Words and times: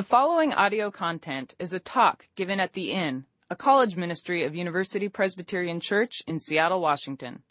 The 0.00 0.06
following 0.06 0.54
audio 0.54 0.90
content 0.90 1.54
is 1.58 1.74
a 1.74 1.78
talk 1.78 2.26
given 2.34 2.58
at 2.58 2.72
The 2.72 2.90
Inn, 2.90 3.26
a 3.50 3.54
college 3.54 3.96
ministry 3.96 4.44
of 4.44 4.54
University 4.54 5.10
Presbyterian 5.10 5.78
Church 5.78 6.22
in 6.26 6.38
Seattle, 6.38 6.80
Washington. 6.80 7.42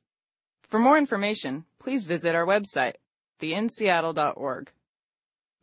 For 0.64 0.80
more 0.80 0.98
information, 0.98 1.66
please 1.78 2.06
visit 2.06 2.34
our 2.34 2.48
website, 2.48 2.96
theinnseattle.org. 3.40 4.72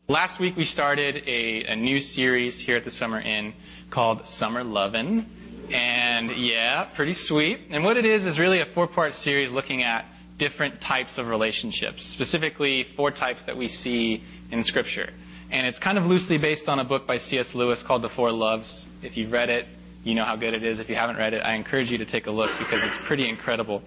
Last 0.06 0.38
week 0.38 0.56
we 0.56 0.64
started 0.64 1.24
a, 1.26 1.64
a 1.64 1.74
new 1.74 1.98
series 1.98 2.60
here 2.60 2.76
at 2.76 2.84
the 2.84 2.92
Summer 2.92 3.20
Inn 3.20 3.54
called 3.90 4.24
Summer 4.24 4.62
Lovin'. 4.62 5.26
And 5.72 6.36
yeah, 6.36 6.84
pretty 6.94 7.14
sweet. 7.14 7.62
And 7.70 7.82
what 7.82 7.96
it 7.96 8.06
is 8.06 8.24
is 8.24 8.38
really 8.38 8.60
a 8.60 8.66
four 8.66 8.86
part 8.86 9.12
series 9.12 9.50
looking 9.50 9.82
at 9.82 10.06
different 10.38 10.80
types 10.80 11.18
of 11.18 11.26
relationships, 11.26 12.06
specifically 12.06 12.86
four 12.94 13.10
types 13.10 13.42
that 13.42 13.56
we 13.56 13.66
see 13.66 14.22
in 14.52 14.62
Scripture. 14.62 15.10
And 15.50 15.66
it's 15.66 15.78
kind 15.78 15.96
of 15.96 16.06
loosely 16.06 16.38
based 16.38 16.68
on 16.68 16.80
a 16.80 16.84
book 16.84 17.06
by 17.06 17.18
C.S. 17.18 17.54
Lewis 17.54 17.82
called 17.82 18.02
The 18.02 18.08
Four 18.08 18.32
Loves. 18.32 18.86
If 19.02 19.16
you've 19.16 19.30
read 19.30 19.48
it, 19.48 19.66
you 20.02 20.14
know 20.14 20.24
how 20.24 20.36
good 20.36 20.54
it 20.54 20.64
is. 20.64 20.80
If 20.80 20.88
you 20.88 20.96
haven't 20.96 21.16
read 21.16 21.34
it, 21.34 21.38
I 21.38 21.54
encourage 21.54 21.90
you 21.90 21.98
to 21.98 22.04
take 22.04 22.26
a 22.26 22.30
look 22.30 22.50
because 22.58 22.82
it's 22.82 22.98
pretty 22.98 23.28
incredible. 23.28 23.82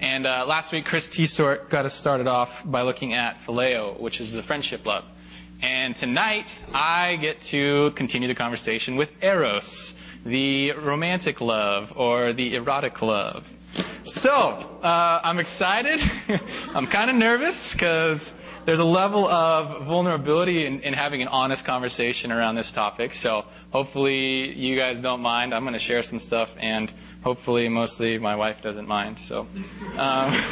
And 0.00 0.26
uh, 0.26 0.44
last 0.46 0.72
week, 0.72 0.86
Chris 0.86 1.08
Tsort 1.08 1.68
got 1.68 1.84
us 1.84 1.94
started 1.94 2.26
off 2.26 2.62
by 2.64 2.82
looking 2.82 3.14
at 3.14 3.38
phileo, 3.46 3.98
which 4.00 4.20
is 4.20 4.32
the 4.32 4.42
friendship 4.42 4.86
love. 4.86 5.04
And 5.62 5.96
tonight, 5.96 6.46
I 6.72 7.16
get 7.16 7.40
to 7.42 7.92
continue 7.96 8.28
the 8.28 8.34
conversation 8.34 8.96
with 8.96 9.10
eros, 9.22 9.94
the 10.24 10.72
romantic 10.72 11.40
love 11.40 11.92
or 11.96 12.32
the 12.32 12.56
erotic 12.56 13.00
love. 13.02 13.44
So, 14.04 14.32
uh, 14.32 15.20
I'm 15.22 15.38
excited. 15.38 16.00
I'm 16.74 16.86
kind 16.86 17.10
of 17.10 17.16
nervous 17.16 17.72
because 17.72 18.28
there's 18.66 18.78
a 18.78 18.84
level 18.84 19.28
of 19.28 19.86
vulnerability 19.86 20.66
in, 20.66 20.80
in, 20.80 20.94
having 20.94 21.20
an 21.20 21.28
honest 21.28 21.64
conversation 21.64 22.32
around 22.32 22.54
this 22.54 22.72
topic. 22.72 23.12
So 23.12 23.44
hopefully 23.70 24.52
you 24.52 24.76
guys 24.76 25.00
don't 25.00 25.20
mind. 25.20 25.54
I'm 25.54 25.62
going 25.62 25.74
to 25.74 25.78
share 25.78 26.02
some 26.02 26.18
stuff, 26.18 26.48
and 26.58 26.90
hopefully, 27.22 27.68
mostly, 27.68 28.18
my 28.18 28.36
wife 28.36 28.62
doesn't 28.62 28.88
mind. 28.88 29.18
So, 29.18 29.46
um, 29.98 30.42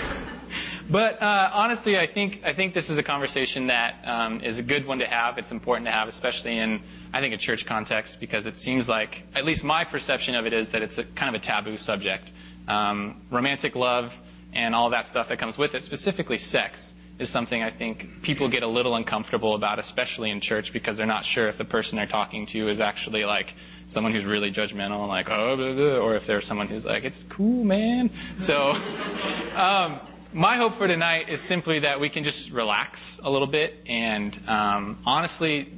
but 0.91 1.23
uh, 1.23 1.51
honestly, 1.55 1.99
I 1.99 2.07
think 2.07 2.43
I 2.45 2.53
think 2.53 2.75
this 2.75 2.91
is 2.91 2.99
a 2.99 3.03
conversation 3.03 3.69
that 3.69 4.03
um, 4.05 4.41
is 4.41 4.59
a 4.59 4.63
good 4.63 4.87
one 4.87 4.99
to 4.99 5.07
have. 5.07 5.39
It's 5.39 5.51
important 5.51 5.87
to 5.87 5.93
have, 5.93 6.09
especially 6.09 6.59
in 6.59 6.83
I 7.15 7.21
think 7.21 7.33
a 7.35 7.39
church 7.39 7.65
context, 7.65 8.21
because 8.21 8.45
it 8.45 8.59
seems 8.59 8.89
like 8.89 9.23
at 9.35 9.45
least 9.47 9.65
my 9.65 9.85
perception 9.85 10.35
of 10.35 10.45
it 10.45 10.53
is 10.53 10.71
that 10.71 10.83
it's 10.83 10.99
a 10.99 11.05
kind 11.05 11.35
of 11.35 11.41
a 11.41 11.45
taboo 11.45 11.79
subject. 11.79 12.31
Um, 12.69 13.23
romantic 13.31 13.75
love 13.75 14.13
and 14.53 14.75
all 14.75 14.91
that 14.91 15.07
stuff 15.07 15.29
that 15.29 15.39
comes 15.39 15.57
with 15.57 15.75
it, 15.75 15.83
specifically 15.83 16.39
sex 16.39 16.93
is 17.19 17.31
something 17.31 17.63
I 17.63 17.71
think 17.71 18.23
people 18.23 18.49
get 18.49 18.63
a 18.63 18.67
little 18.67 18.95
uncomfortable 18.95 19.55
about, 19.55 19.79
especially 19.79 20.31
in 20.31 20.41
church, 20.41 20.73
because 20.73 20.97
they're 20.97 21.07
not 21.07 21.25
sure 21.25 21.49
if 21.49 21.59
the 21.59 21.65
person 21.65 21.97
they're 21.97 22.07
talking 22.07 22.47
to 22.47 22.69
is 22.69 22.81
actually 22.81 23.25
like 23.25 23.55
someone 23.87 24.13
who's 24.13 24.25
really 24.25 24.51
judgmental 24.51 25.01
and 25.01 25.09
like, 25.09 25.29
oh, 25.31 25.57
blah, 25.57 25.73
blah, 25.73 25.97
or 25.99 26.17
if 26.17 26.27
they're 26.27 26.41
someone 26.41 26.69
who's 26.69 26.85
like, 26.85 27.05
it's 27.05 27.25
cool, 27.29 27.65
man. 27.65 28.11
So, 28.41 28.71
um, 29.55 30.01
my 30.33 30.57
hope 30.57 30.79
for 30.79 30.89
tonight 30.89 31.29
is 31.29 31.43
simply 31.43 31.81
that 31.81 32.01
we 32.01 32.09
can 32.09 32.25
just 32.25 32.51
relax 32.51 33.21
a 33.23 33.31
little 33.31 33.47
bit 33.47 33.75
and 33.87 34.39
um, 34.49 34.99
honestly 35.05 35.71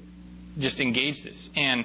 just 0.58 0.80
engage 0.80 1.22
this. 1.22 1.50
And 1.56 1.84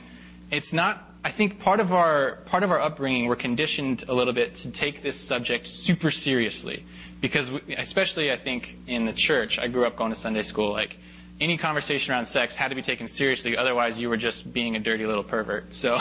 it's 0.52 0.74
not. 0.74 1.06
I 1.22 1.32
think 1.32 1.60
part 1.60 1.82
of 1.82 1.92
our 1.92 2.38
part 2.46 2.64
of 2.64 2.72
our 2.72 2.80
upbringing, 2.80 3.26
we're 3.26 3.36
conditioned 3.36 4.06
a 4.08 4.14
little 4.14 4.32
bit 4.34 4.56
to 4.56 4.72
take 4.72 5.04
this 5.04 5.20
subject 5.20 5.68
super 5.68 6.12
seriously 6.12 6.86
because 7.22 7.52
we, 7.52 7.76
especially 7.78 8.32
I 8.32 8.38
think 8.38 8.76
in 8.88 9.06
the 9.06 9.14
church, 9.14 9.60
I 9.60 9.68
grew 9.68 9.86
up 9.86 9.98
going 9.98 10.12
to 10.12 10.20
Sunday 10.20 10.44
school. 10.44 10.72
Like 10.72 10.96
any 11.40 11.58
conversation 11.58 12.14
around 12.14 12.26
sex 12.26 12.56
had 12.56 12.70
to 12.70 12.76
be 12.76 12.82
taken 12.82 13.08
seriously, 13.08 13.56
otherwise 13.56 13.98
you 14.00 14.10
were 14.10 14.18
just 14.18 14.52
being 14.52 14.76
a 14.76 14.80
dirty 14.80 15.06
little 15.06 15.24
pervert. 15.24 15.68
So, 15.80 15.98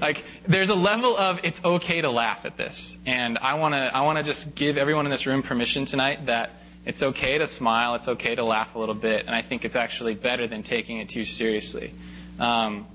like, 0.00 0.24
there's 0.48 0.68
a 0.68 0.74
level 0.74 1.16
of 1.16 1.38
it's 1.44 1.62
okay 1.64 2.00
to 2.00 2.10
laugh 2.10 2.44
at 2.44 2.56
this, 2.56 2.96
and 3.06 3.38
I 3.38 3.54
want 3.54 3.74
to 3.74 3.78
I 3.78 4.00
want 4.02 4.18
to 4.18 4.24
just 4.24 4.54
give 4.54 4.76
everyone 4.76 5.06
in 5.06 5.12
this 5.12 5.26
room 5.26 5.42
permission 5.42 5.86
tonight 5.86 6.26
that 6.26 6.50
it's 6.84 7.02
okay 7.02 7.38
to 7.38 7.46
smile, 7.46 7.94
it's 7.94 8.08
okay 8.08 8.34
to 8.34 8.44
laugh 8.44 8.74
a 8.74 8.78
little 8.78 8.94
bit, 8.94 9.24
and 9.26 9.34
I 9.34 9.42
think 9.42 9.64
it's 9.64 9.76
actually 9.76 10.14
better 10.14 10.48
than 10.48 10.62
taking 10.64 10.98
it 10.98 11.08
too 11.08 11.24
seriously. 11.24 11.94
Um, 12.40 12.86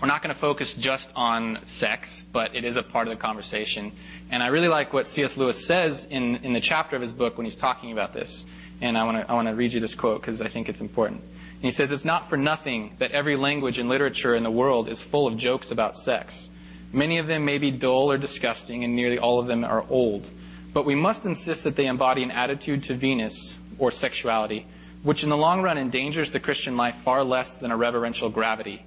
we're 0.00 0.08
not 0.08 0.22
going 0.22 0.34
to 0.34 0.40
focus 0.40 0.74
just 0.74 1.12
on 1.14 1.58
sex, 1.66 2.22
but 2.32 2.54
it 2.54 2.64
is 2.64 2.76
a 2.76 2.82
part 2.82 3.08
of 3.08 3.16
the 3.16 3.20
conversation. 3.20 3.92
And 4.30 4.42
I 4.42 4.46
really 4.48 4.68
like 4.68 4.92
what 4.92 5.08
C.S. 5.08 5.36
Lewis 5.36 5.66
says 5.66 6.06
in, 6.06 6.36
in 6.36 6.52
the 6.52 6.60
chapter 6.60 6.96
of 6.96 7.02
his 7.02 7.12
book 7.12 7.36
when 7.36 7.44
he's 7.44 7.56
talking 7.56 7.92
about 7.92 8.14
this. 8.14 8.44
And 8.80 8.96
I 8.96 9.04
want 9.04 9.18
to 9.18 9.30
I 9.30 9.34
want 9.34 9.48
to 9.48 9.54
read 9.54 9.72
you 9.72 9.80
this 9.80 9.94
quote 9.94 10.20
because 10.20 10.40
I 10.40 10.48
think 10.48 10.68
it's 10.68 10.80
important. 10.80 11.20
And 11.20 11.62
he 11.62 11.70
says, 11.70 11.90
It's 11.90 12.04
not 12.04 12.30
for 12.30 12.38
nothing 12.38 12.96
that 12.98 13.10
every 13.10 13.36
language 13.36 13.78
and 13.78 13.88
literature 13.88 14.34
in 14.34 14.42
the 14.42 14.50
world 14.50 14.88
is 14.88 15.02
full 15.02 15.26
of 15.26 15.36
jokes 15.36 15.70
about 15.70 15.96
sex. 15.96 16.48
Many 16.92 17.18
of 17.18 17.26
them 17.26 17.44
may 17.44 17.58
be 17.58 17.70
dull 17.70 18.10
or 18.10 18.16
disgusting, 18.16 18.82
and 18.84 18.96
nearly 18.96 19.18
all 19.18 19.38
of 19.38 19.46
them 19.46 19.64
are 19.64 19.84
old. 19.90 20.28
But 20.72 20.86
we 20.86 20.94
must 20.94 21.26
insist 21.26 21.64
that 21.64 21.76
they 21.76 21.86
embody 21.86 22.22
an 22.22 22.30
attitude 22.30 22.84
to 22.84 22.94
Venus, 22.94 23.54
or 23.78 23.90
sexuality, 23.90 24.66
which 25.02 25.22
in 25.22 25.28
the 25.28 25.36
long 25.36 25.62
run 25.62 25.78
endangers 25.78 26.30
the 26.30 26.40
Christian 26.40 26.76
life 26.76 26.96
far 27.04 27.24
less 27.24 27.54
than 27.54 27.70
a 27.70 27.76
reverential 27.76 28.28
gravity. 28.28 28.82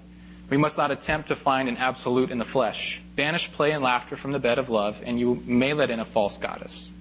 We 0.53 0.57
must 0.57 0.77
not 0.77 0.91
attempt 0.91 1.29
to 1.29 1.35
find 1.35 1.67
an 1.67 1.77
absolute 1.77 2.29
in 2.29 2.37
the 2.37 2.45
flesh. 2.45 3.01
Banish 3.15 3.51
play 3.53 3.71
and 3.71 3.83
laughter 3.83 4.15
from 4.15 4.33
the 4.33 4.37
bed 4.37 4.59
of 4.59 4.69
love, 4.69 4.95
and 5.03 5.19
you 5.19 5.41
may 5.47 5.73
let 5.73 5.89
in 5.89 5.99
a 5.99 6.05
false 6.05 6.37
goddess. 6.37 6.91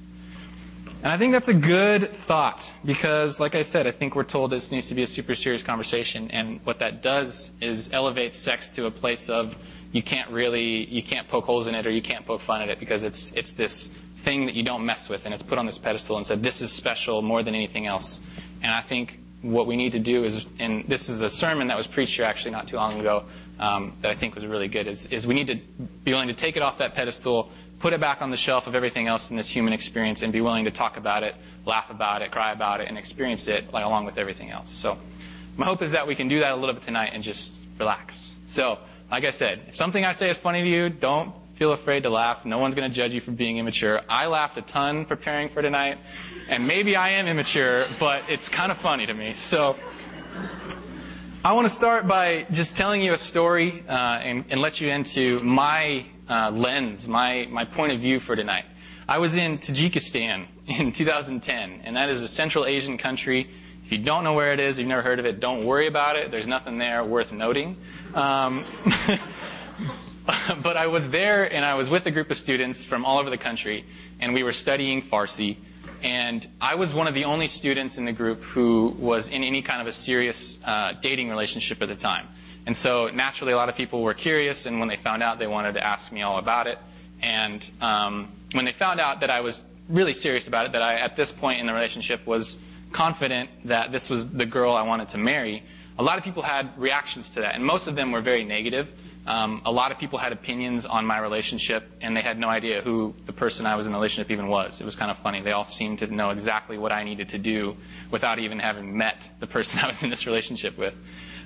And 1.02 1.12
I 1.12 1.18
think 1.18 1.34
that's 1.34 1.48
a 1.48 1.52
good 1.52 2.16
thought 2.26 2.72
because, 2.82 3.40
like 3.40 3.54
I 3.54 3.60
said, 3.60 3.86
I 3.86 3.90
think 3.90 4.16
we're 4.16 4.24
told 4.24 4.52
this 4.52 4.72
needs 4.72 4.88
to 4.88 4.94
be 4.94 5.02
a 5.02 5.06
super 5.06 5.34
serious 5.34 5.62
conversation. 5.62 6.30
And 6.30 6.64
what 6.64 6.78
that 6.78 7.02
does 7.02 7.50
is 7.60 7.90
elevate 7.92 8.32
sex 8.32 8.70
to 8.70 8.86
a 8.86 8.90
place 8.90 9.28
of 9.28 9.54
you 9.92 10.02
can't 10.02 10.30
really, 10.30 10.86
you 10.86 11.02
can't 11.02 11.28
poke 11.28 11.44
holes 11.44 11.66
in 11.66 11.74
it 11.74 11.86
or 11.86 11.90
you 11.90 12.00
can't 12.00 12.24
poke 12.24 12.40
fun 12.40 12.62
at 12.62 12.70
it 12.70 12.80
because 12.80 13.02
it's, 13.02 13.32
it's 13.32 13.50
this 13.50 13.90
thing 14.24 14.46
that 14.46 14.54
you 14.54 14.62
don't 14.62 14.86
mess 14.86 15.10
with 15.10 15.26
and 15.26 15.34
it's 15.34 15.42
put 15.42 15.58
on 15.58 15.66
this 15.66 15.76
pedestal 15.76 16.16
and 16.16 16.26
said, 16.26 16.42
this 16.42 16.62
is 16.62 16.72
special 16.72 17.20
more 17.20 17.42
than 17.42 17.54
anything 17.54 17.86
else. 17.86 18.18
And 18.62 18.72
I 18.72 18.80
think 18.80 19.18
what 19.42 19.66
we 19.66 19.76
need 19.76 19.92
to 19.92 19.98
do 19.98 20.24
is, 20.24 20.46
and 20.58 20.84
this 20.88 21.08
is 21.08 21.20
a 21.20 21.28
sermon 21.28 21.66
that 21.68 21.76
was 21.76 21.86
preached 21.86 22.16
here 22.16 22.24
actually 22.24 22.52
not 22.52 22.68
too 22.68 22.76
long 22.76 22.98
ago 22.98 23.24
um, 23.58 23.96
that 24.02 24.10
I 24.10 24.14
think 24.16 24.34
was 24.34 24.46
really 24.46 24.68
good, 24.68 24.86
is, 24.88 25.06
is 25.06 25.26
we 25.26 25.34
need 25.34 25.46
to 25.48 25.56
be 26.04 26.12
willing 26.12 26.28
to 26.28 26.34
take 26.34 26.56
it 26.56 26.62
off 26.62 26.78
that 26.78 26.94
pedestal 26.94 27.50
put 27.82 27.92
it 27.92 28.00
back 28.00 28.22
on 28.22 28.30
the 28.30 28.36
shelf 28.36 28.68
of 28.68 28.76
everything 28.76 29.08
else 29.08 29.30
in 29.30 29.36
this 29.36 29.48
human 29.48 29.72
experience 29.72 30.22
and 30.22 30.32
be 30.32 30.40
willing 30.40 30.64
to 30.64 30.70
talk 30.70 30.96
about 30.96 31.24
it, 31.24 31.34
laugh 31.66 31.90
about 31.90 32.22
it, 32.22 32.30
cry 32.30 32.52
about 32.52 32.80
it, 32.80 32.86
and 32.88 32.96
experience 32.96 33.48
it 33.48 33.72
like, 33.72 33.84
along 33.84 34.04
with 34.04 34.16
everything 34.16 34.50
else. 34.50 34.70
So 34.70 34.96
my 35.56 35.66
hope 35.66 35.82
is 35.82 35.90
that 35.90 36.06
we 36.06 36.14
can 36.14 36.28
do 36.28 36.38
that 36.38 36.52
a 36.52 36.56
little 36.56 36.74
bit 36.76 36.84
tonight 36.84 37.10
and 37.12 37.24
just 37.24 37.60
relax. 37.80 38.14
So, 38.50 38.78
like 39.10 39.24
I 39.24 39.32
said, 39.32 39.62
if 39.68 39.76
something 39.76 40.04
I 40.04 40.14
say 40.14 40.30
is 40.30 40.36
funny 40.36 40.62
to 40.62 40.68
you, 40.68 40.88
don't 40.90 41.34
feel 41.56 41.72
afraid 41.72 42.04
to 42.04 42.10
laugh. 42.10 42.44
No 42.44 42.58
one's 42.58 42.76
going 42.76 42.88
to 42.88 42.94
judge 42.94 43.12
you 43.12 43.20
for 43.20 43.32
being 43.32 43.58
immature. 43.58 44.00
I 44.08 44.26
laughed 44.26 44.56
a 44.56 44.62
ton 44.62 45.04
preparing 45.04 45.48
for 45.48 45.60
tonight, 45.60 45.98
and 46.48 46.66
maybe 46.66 46.94
I 46.94 47.10
am 47.10 47.26
immature, 47.26 47.88
but 47.98 48.30
it's 48.30 48.48
kind 48.48 48.70
of 48.70 48.78
funny 48.78 49.06
to 49.06 49.12
me. 49.12 49.34
So, 49.34 49.76
I 51.44 51.54
want 51.54 51.66
to 51.66 51.74
start 51.74 52.06
by 52.06 52.46
just 52.52 52.76
telling 52.76 53.02
you 53.02 53.14
a 53.14 53.18
story 53.18 53.82
uh, 53.88 53.92
and, 53.92 54.44
and, 54.50 54.60
let 54.60 54.80
you 54.80 54.90
into 54.90 55.40
my 55.40 56.06
uh, 56.30 56.52
lens, 56.52 57.08
my, 57.08 57.48
my 57.50 57.64
point 57.64 57.90
of 57.90 58.00
view 58.00 58.20
for 58.20 58.36
tonight. 58.36 58.64
I 59.08 59.18
was 59.18 59.34
in 59.34 59.58
Tajikistan 59.58 60.46
in 60.68 60.92
2010, 60.92 61.80
and 61.82 61.96
that 61.96 62.10
is 62.10 62.22
a 62.22 62.28
Central 62.28 62.64
Asian 62.64 62.96
country. 62.96 63.50
If 63.84 63.90
you 63.90 63.98
don't 63.98 64.22
know 64.22 64.34
where 64.34 64.52
it 64.52 64.60
is, 64.60 64.78
you've 64.78 64.86
never 64.86 65.02
heard 65.02 65.18
of 65.18 65.26
it, 65.26 65.40
don't 65.40 65.66
worry 65.66 65.88
about 65.88 66.14
it. 66.14 66.30
There's 66.30 66.46
nothing 66.46 66.78
there 66.78 67.04
worth 67.04 67.32
noting. 67.32 67.76
Um, 68.14 68.64
but 70.62 70.76
I 70.76 70.86
was 70.86 71.08
there, 71.08 71.52
and 71.52 71.64
I 71.64 71.74
was 71.74 71.90
with 71.90 72.06
a 72.06 72.12
group 72.12 72.30
of 72.30 72.38
students 72.38 72.84
from 72.84 73.04
all 73.04 73.18
over 73.18 73.30
the 73.30 73.36
country, 73.36 73.84
and 74.20 74.32
we 74.32 74.44
were 74.44 74.52
studying 74.52 75.02
Farsi. 75.02 75.56
And 76.02 76.46
I 76.60 76.74
was 76.74 76.92
one 76.92 77.06
of 77.06 77.14
the 77.14 77.24
only 77.24 77.46
students 77.46 77.96
in 77.96 78.04
the 78.04 78.12
group 78.12 78.42
who 78.42 78.94
was 78.98 79.28
in 79.28 79.44
any 79.44 79.62
kind 79.62 79.80
of 79.80 79.86
a 79.86 79.92
serious 79.92 80.58
uh, 80.64 80.94
dating 81.00 81.28
relationship 81.28 81.80
at 81.80 81.88
the 81.88 81.94
time. 81.94 82.28
And 82.66 82.76
so 82.76 83.08
naturally, 83.08 83.52
a 83.52 83.56
lot 83.56 83.68
of 83.68 83.76
people 83.76 84.02
were 84.02 84.14
curious, 84.14 84.66
and 84.66 84.78
when 84.78 84.88
they 84.88 84.96
found 84.96 85.22
out, 85.22 85.38
they 85.38 85.46
wanted 85.46 85.74
to 85.74 85.84
ask 85.84 86.12
me 86.12 86.22
all 86.22 86.38
about 86.38 86.66
it. 86.66 86.78
And 87.20 87.68
um, 87.80 88.32
when 88.52 88.64
they 88.64 88.72
found 88.72 89.00
out 89.00 89.20
that 89.20 89.30
I 89.30 89.40
was 89.40 89.60
really 89.88 90.14
serious 90.14 90.48
about 90.48 90.66
it, 90.66 90.72
that 90.72 90.82
I, 90.82 90.96
at 90.96 91.16
this 91.16 91.30
point 91.32 91.60
in 91.60 91.66
the 91.66 91.72
relationship, 91.72 92.26
was 92.26 92.58
confident 92.92 93.50
that 93.66 93.92
this 93.92 94.10
was 94.10 94.28
the 94.30 94.46
girl 94.46 94.74
I 94.74 94.82
wanted 94.82 95.10
to 95.10 95.18
marry, 95.18 95.62
a 95.98 96.02
lot 96.02 96.18
of 96.18 96.24
people 96.24 96.42
had 96.42 96.76
reactions 96.78 97.30
to 97.30 97.40
that, 97.40 97.54
and 97.54 97.64
most 97.64 97.86
of 97.86 97.96
them 97.96 98.12
were 98.12 98.22
very 98.22 98.44
negative. 98.44 98.88
Um, 99.24 99.62
a 99.64 99.70
lot 99.70 99.92
of 99.92 99.98
people 99.98 100.18
had 100.18 100.32
opinions 100.32 100.84
on 100.84 101.06
my 101.06 101.18
relationship, 101.18 101.88
and 102.00 102.16
they 102.16 102.22
had 102.22 102.38
no 102.38 102.48
idea 102.48 102.82
who 102.82 103.14
the 103.26 103.32
person 103.32 103.66
I 103.66 103.76
was 103.76 103.86
in 103.86 103.92
a 103.92 103.96
relationship 103.96 104.32
even 104.32 104.48
was. 104.48 104.80
It 104.80 104.84
was 104.84 104.96
kind 104.96 105.10
of 105.12 105.18
funny. 105.18 105.40
They 105.40 105.52
all 105.52 105.68
seemed 105.68 106.00
to 106.00 106.08
know 106.08 106.30
exactly 106.30 106.76
what 106.76 106.90
I 106.90 107.04
needed 107.04 107.28
to 107.28 107.38
do 107.38 107.76
without 108.10 108.40
even 108.40 108.58
having 108.58 108.96
met 108.96 109.30
the 109.38 109.46
person 109.46 109.78
I 109.82 109.86
was 109.86 110.02
in 110.02 110.10
this 110.10 110.26
relationship 110.26 110.76
with. 110.76 110.94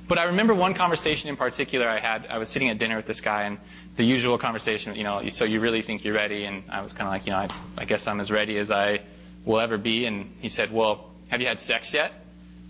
But 0.08 0.18
I 0.18 0.24
remember 0.24 0.54
one 0.54 0.72
conversation 0.72 1.28
in 1.28 1.36
particular 1.36 1.88
I 1.88 2.00
had. 2.00 2.26
I 2.26 2.38
was 2.38 2.48
sitting 2.48 2.70
at 2.70 2.78
dinner 2.78 2.96
with 2.96 3.06
this 3.06 3.20
guy, 3.20 3.42
and 3.42 3.58
the 3.96 4.04
usual 4.04 4.38
conversation, 4.38 4.94
you 4.94 5.04
know, 5.04 5.28
so 5.30 5.44
you 5.44 5.60
really 5.60 5.82
think 5.82 6.04
you're 6.04 6.14
ready? 6.14 6.44
And 6.44 6.64
I 6.70 6.80
was 6.80 6.92
kind 6.92 7.02
of 7.02 7.08
like, 7.08 7.26
you 7.26 7.32
know, 7.32 7.38
I, 7.38 7.48
I 7.78 7.84
guess 7.84 8.06
I'm 8.06 8.20
as 8.20 8.30
ready 8.30 8.56
as 8.58 8.70
I 8.70 9.00
will 9.44 9.60
ever 9.60 9.78
be. 9.78 10.06
And 10.06 10.32
he 10.40 10.48
said, 10.48 10.72
well, 10.72 11.10
have 11.28 11.40
you 11.40 11.46
had 11.46 11.58
sex 11.58 11.92
yet? 11.92 12.12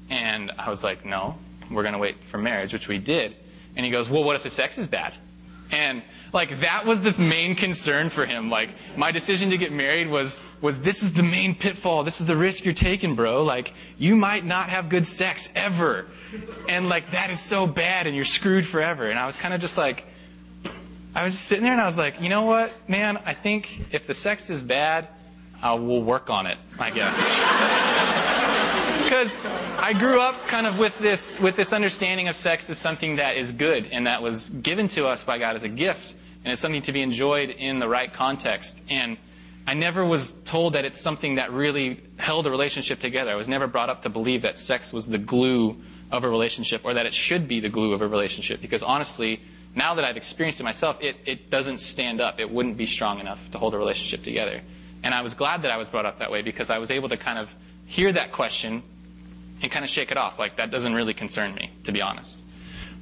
And 0.09 0.53
I 0.57 0.71
was 0.71 0.83
like, 0.83 1.05
no, 1.05 1.37
we're 1.71 1.83
going 1.83 1.95
to 1.95 1.99
wait 1.99 2.17
for 2.31 2.39
marriage, 2.39 2.73
which 2.73 2.89
we 2.89 2.99
did. 2.99 3.37
And 3.77 3.85
he 3.85 3.93
goes, 3.93 4.09
well, 4.09 4.25
what 4.25 4.37
if 4.37 4.43
the 4.43 4.51
sex 4.51 4.79
is 4.79 4.87
bad? 4.87 5.15
And 5.71 6.03
like 6.33 6.61
that 6.61 6.87
was 6.87 7.01
the 7.03 7.13
main 7.13 7.55
concern 7.55 8.11
for 8.11 8.27
him. 8.27 8.51
Like 8.51 8.71
my 8.97 9.11
decision 9.13 9.51
to 9.51 9.59
get 9.59 9.73
married 9.73 10.09
was 10.09 10.39
was 10.61 10.79
this 10.81 11.03
is 11.03 11.13
the 11.13 11.23
main 11.23 11.55
pitfall. 11.55 12.05
This 12.05 12.21
is 12.21 12.27
the 12.27 12.37
risk 12.37 12.65
you're 12.65 12.75
taking, 12.75 13.15
bro. 13.15 13.43
Like 13.43 13.73
you 13.99 14.17
might 14.17 14.45
not 14.45 14.69
have 14.71 14.89
good 14.89 15.07
sex 15.07 15.49
ever. 15.55 16.07
And 16.69 16.89
like 16.89 17.11
that 17.13 17.31
is 17.31 17.41
so 17.41 17.67
bad 17.67 18.07
and 18.07 18.15
you're 18.15 18.25
screwed 18.25 18.67
forever. 18.67 19.09
And 19.09 19.19
I 19.19 19.27
was 19.27 19.37
kind 19.37 19.55
of 19.55 19.61
just 19.61 19.77
like 19.77 20.05
I 21.15 21.25
was 21.25 21.33
just 21.33 21.47
sitting 21.47 21.65
there 21.65 21.73
and 21.73 21.81
I 21.81 21.87
was 21.87 21.97
like, 21.97 22.21
"You 22.21 22.29
know 22.29 22.45
what, 22.45 22.73
man? 22.89 23.17
I 23.17 23.33
think 23.33 23.69
if 23.91 24.07
the 24.07 24.13
sex 24.13 24.51
is 24.51 24.61
bad, 24.61 25.09
uh, 25.63 25.75
we'll 25.81 26.03
work 26.03 26.29
on 26.29 26.47
it, 26.47 26.59
I 26.79 26.91
guess." 26.91 27.83
because 29.17 29.33
I 29.79 29.95
grew 29.95 30.21
up 30.21 30.47
kind 30.47 30.67
of 30.67 30.79
with 30.79 30.93
this 31.01 31.39
with 31.41 31.57
this 31.57 31.73
understanding 31.73 32.29
of 32.29 32.37
sex 32.37 32.69
as 32.69 32.77
something 32.77 33.17
that 33.17 33.37
is 33.39 33.53
good 33.53 33.87
and 33.87 34.07
that 34.07 34.21
was 34.21 34.51
given 34.51 34.89
to 34.89 35.07
us 35.07 35.25
by 35.25 35.39
God 35.39 35.57
as 35.57 35.63
a 35.63 35.71
gift 35.71 36.15
and 36.45 36.53
it's 36.53 36.61
something 36.61 36.83
to 36.83 36.93
be 36.93 37.01
enjoyed 37.01 37.49
in 37.49 37.79
the 37.79 37.89
right 37.89 38.13
context. 38.13 38.83
And 38.91 39.17
I 39.67 39.73
never 39.73 40.05
was 40.05 40.35
told 40.45 40.75
that 40.75 40.85
it's 40.85 41.01
something 41.01 41.37
that 41.37 41.51
really 41.51 42.03
held 42.19 42.47
a 42.47 42.51
relationship 42.51 43.01
together. 43.01 43.33
I 43.33 43.37
was 43.37 43.49
never 43.49 43.67
brought 43.67 43.89
up 43.89 44.03
to 44.03 44.11
believe 44.11 44.43
that 44.43 44.59
sex 44.59 44.93
was 44.93 45.07
the 45.07 45.19
glue 45.19 45.81
of 46.13 46.23
a 46.23 46.29
relationship 46.29 46.83
or 46.85 46.93
that 46.95 47.07
it 47.07 47.15
should 47.15 47.49
be 47.49 47.61
the 47.61 47.71
glue 47.71 47.95
of 47.95 48.03
a 48.03 48.09
relationship 48.09 48.61
because 48.61 48.83
honestly, 48.83 49.41
now 49.75 49.95
that 49.95 50.05
I've 50.05 50.19
experienced 50.19 50.61
it 50.61 50.65
myself, 50.65 50.99
it, 51.01 51.17
it 51.25 51.49
doesn't 51.51 51.79
stand 51.79 52.21
up. 52.21 52.39
It 52.39 52.51
wouldn't 52.51 52.77
be 52.77 52.87
strong 52.87 53.21
enough 53.21 53.41
to 53.53 53.59
hold 53.59 53.73
a 53.73 53.79
relationship 53.79 54.25
together. 54.25 54.61
And 55.03 55.15
I 55.15 55.23
was 55.23 55.33
glad 55.33 55.63
that 55.63 55.71
I 55.71 55.79
was 55.79 55.89
brought 55.89 56.05
up 56.05 56.19
that 56.19 56.31
way 56.31 56.43
because 56.43 56.69
I 56.69 56.79
was 56.79 56.91
able 56.91 57.09
to 57.09 57.17
kind 57.17 57.39
of 57.39 57.49
hear 57.87 58.13
that 58.13 58.33
question 58.33 58.83
and 59.63 59.71
kind 59.71 59.85
of 59.85 59.91
shake 59.91 60.11
it 60.11 60.17
off. 60.17 60.39
Like, 60.39 60.57
that 60.57 60.71
doesn't 60.71 60.95
really 60.95 61.15
concern 61.15 61.55
me, 61.55 61.71
to 61.85 61.93
be 61.93 62.03
honest. 62.03 62.43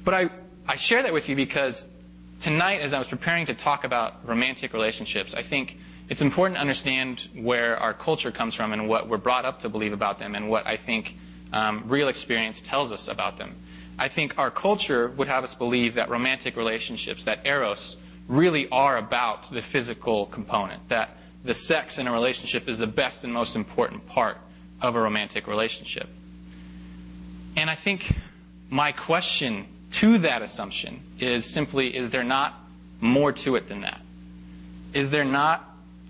But 0.03 0.13
I, 0.13 0.29
I 0.67 0.75
share 0.77 1.03
that 1.03 1.13
with 1.13 1.27
you 1.27 1.35
because 1.35 1.85
tonight, 2.41 2.81
as 2.81 2.93
I 2.93 2.99
was 2.99 3.07
preparing 3.07 3.45
to 3.47 3.53
talk 3.53 3.83
about 3.83 4.27
romantic 4.27 4.73
relationships, 4.73 5.33
I 5.33 5.43
think 5.43 5.77
it's 6.09 6.21
important 6.21 6.57
to 6.57 6.61
understand 6.61 7.27
where 7.33 7.77
our 7.77 7.93
culture 7.93 8.31
comes 8.31 8.53
from 8.53 8.73
and 8.73 8.87
what 8.87 9.09
we're 9.09 9.17
brought 9.17 9.45
up 9.45 9.61
to 9.61 9.69
believe 9.69 9.93
about 9.93 10.19
them 10.19 10.35
and 10.35 10.49
what 10.49 10.67
I 10.67 10.77
think 10.77 11.15
um, 11.51 11.85
real 11.87 12.07
experience 12.07 12.61
tells 12.61 12.91
us 12.91 13.07
about 13.07 13.37
them. 13.37 13.55
I 13.97 14.09
think 14.09 14.37
our 14.37 14.51
culture 14.51 15.09
would 15.09 15.27
have 15.27 15.43
us 15.43 15.55
believe 15.55 15.95
that 15.95 16.09
romantic 16.09 16.55
relationships, 16.55 17.23
that 17.25 17.45
eros, 17.45 17.95
really 18.27 18.67
are 18.69 18.97
about 18.97 19.51
the 19.51 19.61
physical 19.61 20.25
component, 20.27 20.89
that 20.89 21.17
the 21.43 21.53
sex 21.53 21.97
in 21.97 22.07
a 22.07 22.11
relationship 22.11 22.67
is 22.67 22.77
the 22.77 22.87
best 22.87 23.23
and 23.23 23.33
most 23.33 23.55
important 23.55 24.05
part 24.07 24.37
of 24.81 24.95
a 24.95 25.01
romantic 25.01 25.47
relationship. 25.47 26.09
And 27.55 27.69
I 27.69 27.75
think 27.75 28.13
my 28.69 28.91
question 28.91 29.67
to 29.93 30.19
that 30.19 30.41
assumption 30.41 31.01
is 31.19 31.45
simply, 31.45 31.95
is 31.95 32.09
there 32.09 32.23
not 32.23 32.53
more 32.99 33.31
to 33.31 33.55
it 33.55 33.69
than 33.69 33.81
that? 33.81 34.01
Is 34.93 35.09
there 35.09 35.23
not 35.23 35.63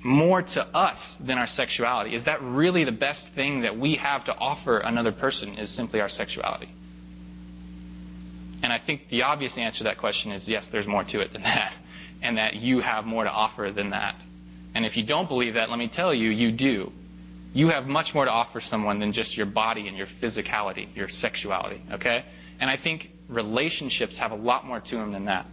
more 0.03 0.41
to 0.43 0.63
us 0.63 1.17
than 1.17 1.37
our 1.37 1.47
sexuality? 1.47 2.13
Is 2.13 2.25
that 2.25 2.41
really 2.41 2.83
the 2.83 2.91
best 2.91 3.33
thing 3.33 3.61
that 3.61 3.77
we 3.77 3.95
have 3.95 4.25
to 4.25 4.35
offer 4.35 4.77
another 4.77 5.11
person 5.11 5.57
is 5.57 5.71
simply 5.71 5.99
our 6.01 6.09
sexuality? 6.09 6.69
And 8.63 8.71
I 8.71 8.79
think 8.79 9.09
the 9.09 9.23
obvious 9.23 9.57
answer 9.57 9.79
to 9.79 9.83
that 9.85 9.97
question 9.97 10.31
is 10.31 10.47
yes, 10.47 10.67
there's 10.67 10.87
more 10.87 11.03
to 11.05 11.19
it 11.19 11.33
than 11.33 11.43
that. 11.43 11.73
And 12.21 12.37
that 12.37 12.55
you 12.55 12.79
have 12.79 13.05
more 13.05 13.23
to 13.23 13.29
offer 13.29 13.71
than 13.75 13.91
that. 13.91 14.15
And 14.73 14.85
if 14.85 14.97
you 14.97 15.03
don't 15.03 15.27
believe 15.27 15.55
that, 15.55 15.69
let 15.69 15.77
me 15.77 15.87
tell 15.87 16.13
you, 16.13 16.29
you 16.29 16.51
do. 16.51 16.91
You 17.55 17.69
have 17.69 17.87
much 17.87 18.13
more 18.13 18.25
to 18.25 18.31
offer 18.31 18.59
someone 18.59 18.99
than 18.99 19.13
just 19.13 19.37
your 19.37 19.45
body 19.45 19.87
and 19.87 19.95
your 19.95 20.07
physicality, 20.07 20.93
your 20.93 21.07
sexuality, 21.07 21.81
okay? 21.89 22.25
And 22.59 22.69
I 22.69 22.75
think 22.75 23.11
relationships 23.29 24.17
have 24.17 24.33
a 24.33 24.35
lot 24.35 24.65
more 24.67 24.81
to 24.81 24.95
them 24.97 25.13
than 25.13 25.25
that. 25.25 25.45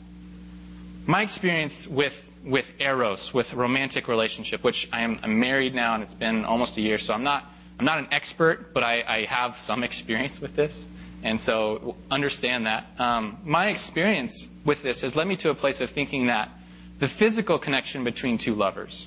My 1.06 1.22
experience 1.22 1.86
with 1.86 2.14
with 2.44 2.66
eros, 2.80 3.32
with 3.32 3.52
romantic 3.54 4.08
relationship, 4.08 4.64
which 4.64 4.88
I 4.92 5.02
am 5.02 5.20
I'm 5.22 5.38
married 5.38 5.76
now 5.76 5.94
and 5.94 6.02
it's 6.02 6.12
been 6.12 6.44
almost 6.44 6.76
a 6.76 6.80
year, 6.80 6.98
so 6.98 7.14
I'm 7.14 7.22
not 7.22 7.44
I'm 7.78 7.84
not 7.84 7.98
an 7.98 8.08
expert, 8.10 8.74
but 8.74 8.82
I, 8.82 9.02
I 9.02 9.24
have 9.26 9.60
some 9.60 9.84
experience 9.90 10.40
with 10.40 10.56
this, 10.56 10.88
and 11.22 11.40
so 11.40 11.94
understand 12.10 12.66
that. 12.66 12.84
Um, 12.98 13.38
my 13.44 13.68
experience 13.68 14.48
with 14.64 14.82
this 14.82 15.02
has 15.02 15.14
led 15.14 15.28
me 15.28 15.36
to 15.36 15.50
a 15.50 15.54
place 15.54 15.80
of 15.80 15.90
thinking 15.90 16.26
that 16.26 16.50
the 16.98 17.06
physical 17.06 17.60
connection 17.60 18.02
between 18.02 18.38
two 18.38 18.56
lovers 18.56 19.06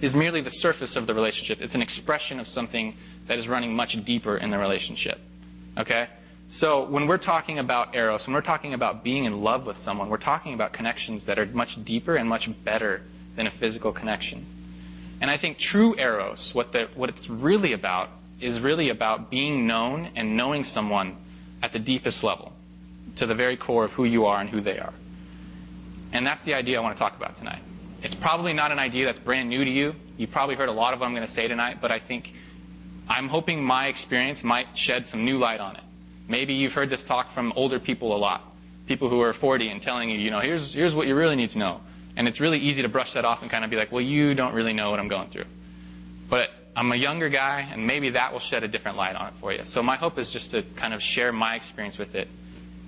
is 0.00 0.14
merely 0.14 0.40
the 0.40 0.50
surface 0.50 0.96
of 0.96 1.06
the 1.06 1.14
relationship. 1.14 1.60
It's 1.60 1.74
an 1.74 1.82
expression 1.82 2.38
of 2.40 2.46
something 2.46 2.96
that 3.26 3.38
is 3.38 3.48
running 3.48 3.74
much 3.74 4.04
deeper 4.04 4.36
in 4.36 4.50
the 4.50 4.58
relationship. 4.58 5.20
Okay? 5.76 6.08
So 6.50 6.84
when 6.84 7.06
we're 7.06 7.18
talking 7.18 7.58
about 7.58 7.94
eros, 7.94 8.26
when 8.26 8.34
we're 8.34 8.40
talking 8.40 8.74
about 8.74 9.04
being 9.04 9.24
in 9.24 9.42
love 9.42 9.66
with 9.66 9.76
someone, 9.76 10.08
we're 10.08 10.16
talking 10.16 10.54
about 10.54 10.72
connections 10.72 11.26
that 11.26 11.38
are 11.38 11.46
much 11.46 11.82
deeper 11.84 12.16
and 12.16 12.28
much 12.28 12.48
better 12.64 13.02
than 13.36 13.46
a 13.46 13.50
physical 13.50 13.92
connection. 13.92 14.46
And 15.20 15.30
I 15.30 15.36
think 15.36 15.58
true 15.58 15.94
eros, 15.98 16.54
what, 16.54 16.72
the, 16.72 16.88
what 16.94 17.10
it's 17.10 17.28
really 17.28 17.72
about, 17.72 18.10
is 18.40 18.60
really 18.60 18.88
about 18.88 19.30
being 19.30 19.66
known 19.66 20.10
and 20.14 20.36
knowing 20.36 20.64
someone 20.64 21.16
at 21.62 21.72
the 21.72 21.78
deepest 21.78 22.22
level, 22.22 22.52
to 23.16 23.26
the 23.26 23.34
very 23.34 23.56
core 23.56 23.84
of 23.84 23.92
who 23.92 24.04
you 24.04 24.26
are 24.26 24.40
and 24.40 24.48
who 24.48 24.60
they 24.60 24.78
are. 24.78 24.94
And 26.12 26.26
that's 26.26 26.42
the 26.42 26.54
idea 26.54 26.78
I 26.78 26.82
want 26.82 26.96
to 26.96 26.98
talk 26.98 27.16
about 27.16 27.36
tonight. 27.36 27.62
It's 28.02 28.14
probably 28.14 28.52
not 28.52 28.70
an 28.70 28.78
idea 28.78 29.06
that's 29.06 29.18
brand 29.18 29.48
new 29.48 29.64
to 29.64 29.70
you. 29.70 29.94
You've 30.16 30.30
probably 30.30 30.54
heard 30.54 30.68
a 30.68 30.72
lot 30.72 30.94
of 30.94 31.00
what 31.00 31.06
I'm 31.06 31.14
going 31.14 31.26
to 31.26 31.32
say 31.32 31.48
tonight, 31.48 31.78
but 31.80 31.90
I 31.90 31.98
think 31.98 32.32
I'm 33.08 33.28
hoping 33.28 33.62
my 33.62 33.88
experience 33.88 34.44
might 34.44 34.76
shed 34.76 35.06
some 35.06 35.24
new 35.24 35.38
light 35.38 35.60
on 35.60 35.76
it. 35.76 35.82
Maybe 36.28 36.54
you've 36.54 36.72
heard 36.72 36.90
this 36.90 37.02
talk 37.02 37.32
from 37.32 37.52
older 37.56 37.80
people 37.80 38.14
a 38.14 38.18
lot. 38.18 38.42
People 38.86 39.08
who 39.08 39.20
are 39.20 39.32
40 39.32 39.68
and 39.68 39.82
telling 39.82 40.10
you, 40.10 40.18
you 40.18 40.30
know, 40.30 40.40
here's, 40.40 40.72
here's 40.72 40.94
what 40.94 41.06
you 41.06 41.14
really 41.16 41.36
need 41.36 41.50
to 41.50 41.58
know. 41.58 41.80
And 42.16 42.28
it's 42.28 42.40
really 42.40 42.58
easy 42.58 42.82
to 42.82 42.88
brush 42.88 43.14
that 43.14 43.24
off 43.24 43.42
and 43.42 43.50
kind 43.50 43.64
of 43.64 43.70
be 43.70 43.76
like, 43.76 43.90
well, 43.90 44.02
you 44.02 44.34
don't 44.34 44.54
really 44.54 44.72
know 44.72 44.90
what 44.90 45.00
I'm 45.00 45.08
going 45.08 45.30
through. 45.30 45.44
But 46.28 46.50
I'm 46.76 46.92
a 46.92 46.96
younger 46.96 47.28
guy, 47.28 47.60
and 47.72 47.86
maybe 47.86 48.10
that 48.10 48.32
will 48.32 48.40
shed 48.40 48.62
a 48.62 48.68
different 48.68 48.96
light 48.96 49.16
on 49.16 49.28
it 49.28 49.34
for 49.40 49.52
you. 49.52 49.64
So 49.64 49.82
my 49.82 49.96
hope 49.96 50.18
is 50.18 50.30
just 50.30 50.52
to 50.52 50.62
kind 50.76 50.94
of 50.94 51.02
share 51.02 51.32
my 51.32 51.56
experience 51.56 51.98
with 51.98 52.14
it. 52.14 52.28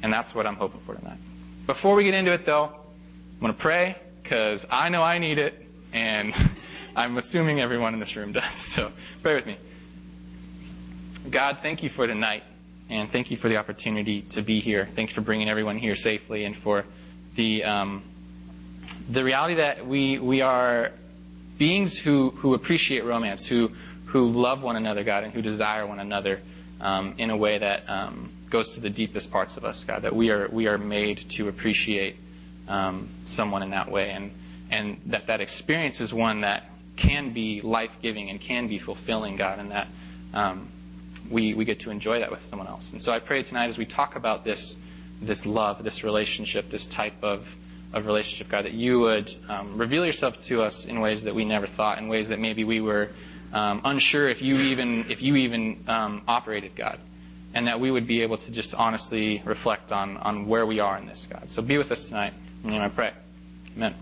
And 0.02 0.12
that's 0.12 0.34
what 0.34 0.46
I'm 0.46 0.56
hoping 0.56 0.80
for 0.86 0.94
tonight. 0.94 1.18
Before 1.66 1.96
we 1.96 2.04
get 2.04 2.14
into 2.14 2.32
it, 2.32 2.46
though, 2.46 2.64
I'm 2.64 3.40
going 3.40 3.52
to 3.52 3.58
pray 3.58 3.96
because 4.30 4.64
I 4.70 4.90
know 4.90 5.02
I 5.02 5.18
need 5.18 5.38
it, 5.38 5.60
and 5.92 6.32
I'm 6.96 7.18
assuming 7.18 7.60
everyone 7.60 7.94
in 7.94 8.00
this 8.00 8.14
room 8.14 8.32
does. 8.32 8.54
So 8.54 8.92
pray 9.22 9.34
with 9.34 9.46
me. 9.46 9.58
God, 11.28 11.58
thank 11.62 11.82
you 11.82 11.88
for 11.90 12.06
tonight. 12.06 12.44
And 12.88 13.10
thank 13.10 13.32
you 13.32 13.36
for 13.36 13.48
the 13.48 13.56
opportunity 13.56 14.22
to 14.30 14.42
be 14.42 14.60
here. 14.60 14.88
Thanks 14.94 15.12
for 15.12 15.20
bringing 15.20 15.48
everyone 15.48 15.78
here 15.78 15.96
safely 15.96 16.44
and 16.44 16.56
for 16.56 16.84
the, 17.34 17.64
um, 17.64 18.04
the 19.08 19.25
reality 19.25 19.56
that 19.56 19.87
we, 19.87 20.20
we 20.20 20.42
are 20.42 20.92
beings 21.58 21.99
who, 21.99 22.30
who 22.30 22.54
appreciate 22.54 23.04
romance, 23.04 23.44
who, 23.44 23.72
who 24.06 24.28
love 24.30 24.62
one 24.62 24.76
another, 24.76 25.02
God, 25.02 25.25
and 25.25 25.32
who 25.32 25.42
desire 25.42 25.87
one 25.87 25.99
another 25.99 26.40
um, 26.80 27.14
in 27.18 27.30
a 27.30 27.37
way 27.37 27.58
that 27.58 27.88
um, 27.88 28.30
goes 28.49 28.75
to 28.75 28.80
the 28.80 28.90
deepest 28.90 29.30
parts 29.30 29.56
of 29.56 29.64
us, 29.64 29.82
God, 29.84 30.02
that 30.02 30.14
we 30.14 30.30
are, 30.30 30.49
we 30.49 30.68
are 30.68 30.78
made 30.78 31.30
to 31.30 31.49
appreciate 31.49 32.16
um, 32.70 33.08
someone 33.26 33.62
in 33.62 33.70
that 33.70 33.90
way. 33.90 34.10
And, 34.10 34.30
and 34.70 35.00
that 35.06 35.26
that 35.26 35.40
experience 35.40 36.00
is 36.00 36.14
one 36.14 36.42
that 36.42 36.70
can 36.96 37.32
be 37.32 37.60
life 37.60 37.90
giving 38.00 38.30
and 38.30 38.40
can 38.40 38.68
be 38.68 38.78
fulfilling, 38.78 39.36
God, 39.36 39.58
and 39.58 39.70
that 39.72 39.88
um, 40.32 40.68
we, 41.30 41.54
we 41.54 41.64
get 41.64 41.80
to 41.80 41.90
enjoy 41.90 42.20
that 42.20 42.30
with 42.30 42.40
someone 42.48 42.68
else. 42.68 42.90
And 42.92 43.02
so 43.02 43.12
I 43.12 43.18
pray 43.18 43.42
tonight 43.42 43.68
as 43.68 43.78
we 43.78 43.86
talk 43.86 44.16
about 44.16 44.44
this, 44.44 44.76
this 45.20 45.44
love, 45.44 45.82
this 45.82 46.04
relationship, 46.04 46.70
this 46.70 46.86
type 46.86 47.22
of, 47.22 47.46
of 47.92 48.06
relationship, 48.06 48.48
God, 48.48 48.64
that 48.64 48.74
you 48.74 49.00
would 49.00 49.34
um, 49.48 49.76
reveal 49.78 50.04
yourself 50.04 50.44
to 50.46 50.62
us 50.62 50.84
in 50.84 51.00
ways 51.00 51.24
that 51.24 51.34
we 51.34 51.44
never 51.44 51.66
thought, 51.66 51.98
in 51.98 52.08
ways 52.08 52.28
that 52.28 52.38
maybe 52.38 52.64
we 52.64 52.80
were 52.80 53.10
um, 53.52 53.80
unsure 53.84 54.28
if 54.28 54.42
you 54.42 54.58
even, 54.58 55.10
if 55.10 55.22
you 55.22 55.36
even 55.36 55.82
um, 55.88 56.22
operated, 56.28 56.76
God. 56.76 56.98
And 57.52 57.66
that 57.66 57.80
we 57.80 57.90
would 57.90 58.06
be 58.06 58.22
able 58.22 58.38
to 58.38 58.50
just 58.52 58.74
honestly 58.74 59.42
reflect 59.44 59.90
on, 59.90 60.16
on 60.18 60.46
where 60.46 60.64
we 60.66 60.78
are 60.78 60.96
in 60.98 61.06
this, 61.06 61.26
God. 61.28 61.50
So 61.50 61.62
be 61.62 61.78
with 61.78 61.90
us 61.90 62.06
tonight. 62.06 62.32
In 62.64 62.75
I 62.75 62.88
pray. 62.88 63.12
Amen. 63.76 63.95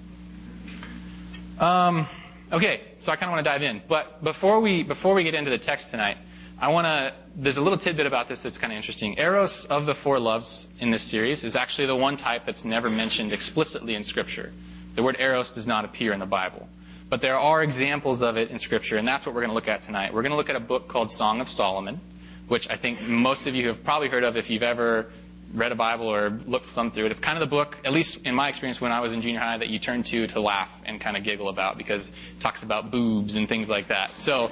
Um, 1.59 2.09
okay, 2.53 2.83
so 3.00 3.12
I 3.12 3.17
kind 3.17 3.31
of 3.31 3.33
want 3.33 3.45
to 3.45 3.50
dive 3.50 3.62
in. 3.62 3.83
But 3.88 4.23
before 4.23 4.61
we, 4.61 4.83
before 4.83 5.15
we 5.15 5.25
get 5.25 5.35
into 5.35 5.50
the 5.50 5.59
text 5.59 5.91
tonight, 5.91 6.17
I 6.61 6.69
want 6.69 6.87
to, 6.87 7.15
there's 7.37 7.57
a 7.57 7.61
little 7.61 7.79
tidbit 7.79 8.07
about 8.07 8.29
this 8.29 8.43
that's 8.43 8.59
kind 8.59 8.73
of 8.73 8.77
interesting. 8.77 9.17
Eros 9.17 9.65
of 9.67 9.87
the 9.87 9.95
four 9.95 10.19
loves 10.19 10.67
in 10.81 10.91
this 10.91 11.05
series 11.05 11.45
is 11.45 11.55
actually 11.55 11.87
the 11.87 11.97
one 11.97 12.17
type 12.17 12.47
that's 12.47 12.65
never 12.65 12.91
mentioned 12.91 13.33
explicitly 13.33 13.95
in 13.95 14.03
Scripture. 14.03 14.53
The 14.97 15.03
word 15.05 15.17
Eros 15.21 15.53
does 15.53 15.67
not 15.67 15.85
appear 15.85 16.12
in 16.12 16.19
the 16.19 16.27
Bible. 16.27 16.69
But 17.09 17.23
there 17.23 17.38
are 17.38 17.62
examples 17.62 18.23
of 18.23 18.37
it 18.37 18.50
in 18.50 18.59
Scripture, 18.59 18.97
and 18.97 19.07
that's 19.07 19.25
what 19.25 19.35
we're 19.35 19.43
going 19.43 19.50
to 19.50 19.55
look 19.55 19.69
at 19.69 19.83
tonight. 19.83 20.12
We're 20.12 20.23
going 20.23 20.33
to 20.33 20.37
look 20.37 20.50
at 20.50 20.57
a 20.57 20.61
book 20.61 20.88
called 20.88 21.12
Song 21.12 21.41
of 21.41 21.49
Solomon, 21.49 22.00
which 22.49 22.69
I 22.69 22.77
think 22.77 23.00
most 23.03 23.47
of 23.47 23.55
you 23.55 23.69
have 23.69 23.85
probably 23.85 24.09
heard 24.09 24.25
of 24.25 24.37
if 24.37 24.50
you've 24.50 24.65
ever 24.65 25.12
read 25.55 25.73
a 25.73 25.75
Bible 25.75 26.07
or 26.07 26.31
looked 26.47 26.73
some 26.73 26.90
through 26.90 27.07
it. 27.07 27.11
It's 27.11 27.21
kind 27.21 27.37
of 27.37 27.40
the 27.40 27.50
book, 27.50 27.76
at 27.85 27.93
least 27.93 28.19
in 28.26 28.35
my 28.35 28.49
experience 28.49 28.81
when 28.81 28.93
I 28.93 29.00
was 29.00 29.12
in 29.12 29.23
junior 29.23 29.40
high, 29.40 29.57
that 29.59 29.69
you 29.69 29.78
turn 29.78 30.02
to 30.05 30.26
to 30.28 30.40
laugh 30.40 30.69
and 30.85 31.00
kind 31.00 31.17
of 31.17 31.25
giggle 31.25 31.49
about 31.49 31.78
because 31.78 32.09
it 32.09 32.40
talks 32.40 32.62
about 32.62 32.90
boobs 32.90 33.35
and 33.35 33.49
things 33.49 33.69
like 33.69 33.88
that. 33.88 34.17
So 34.17 34.50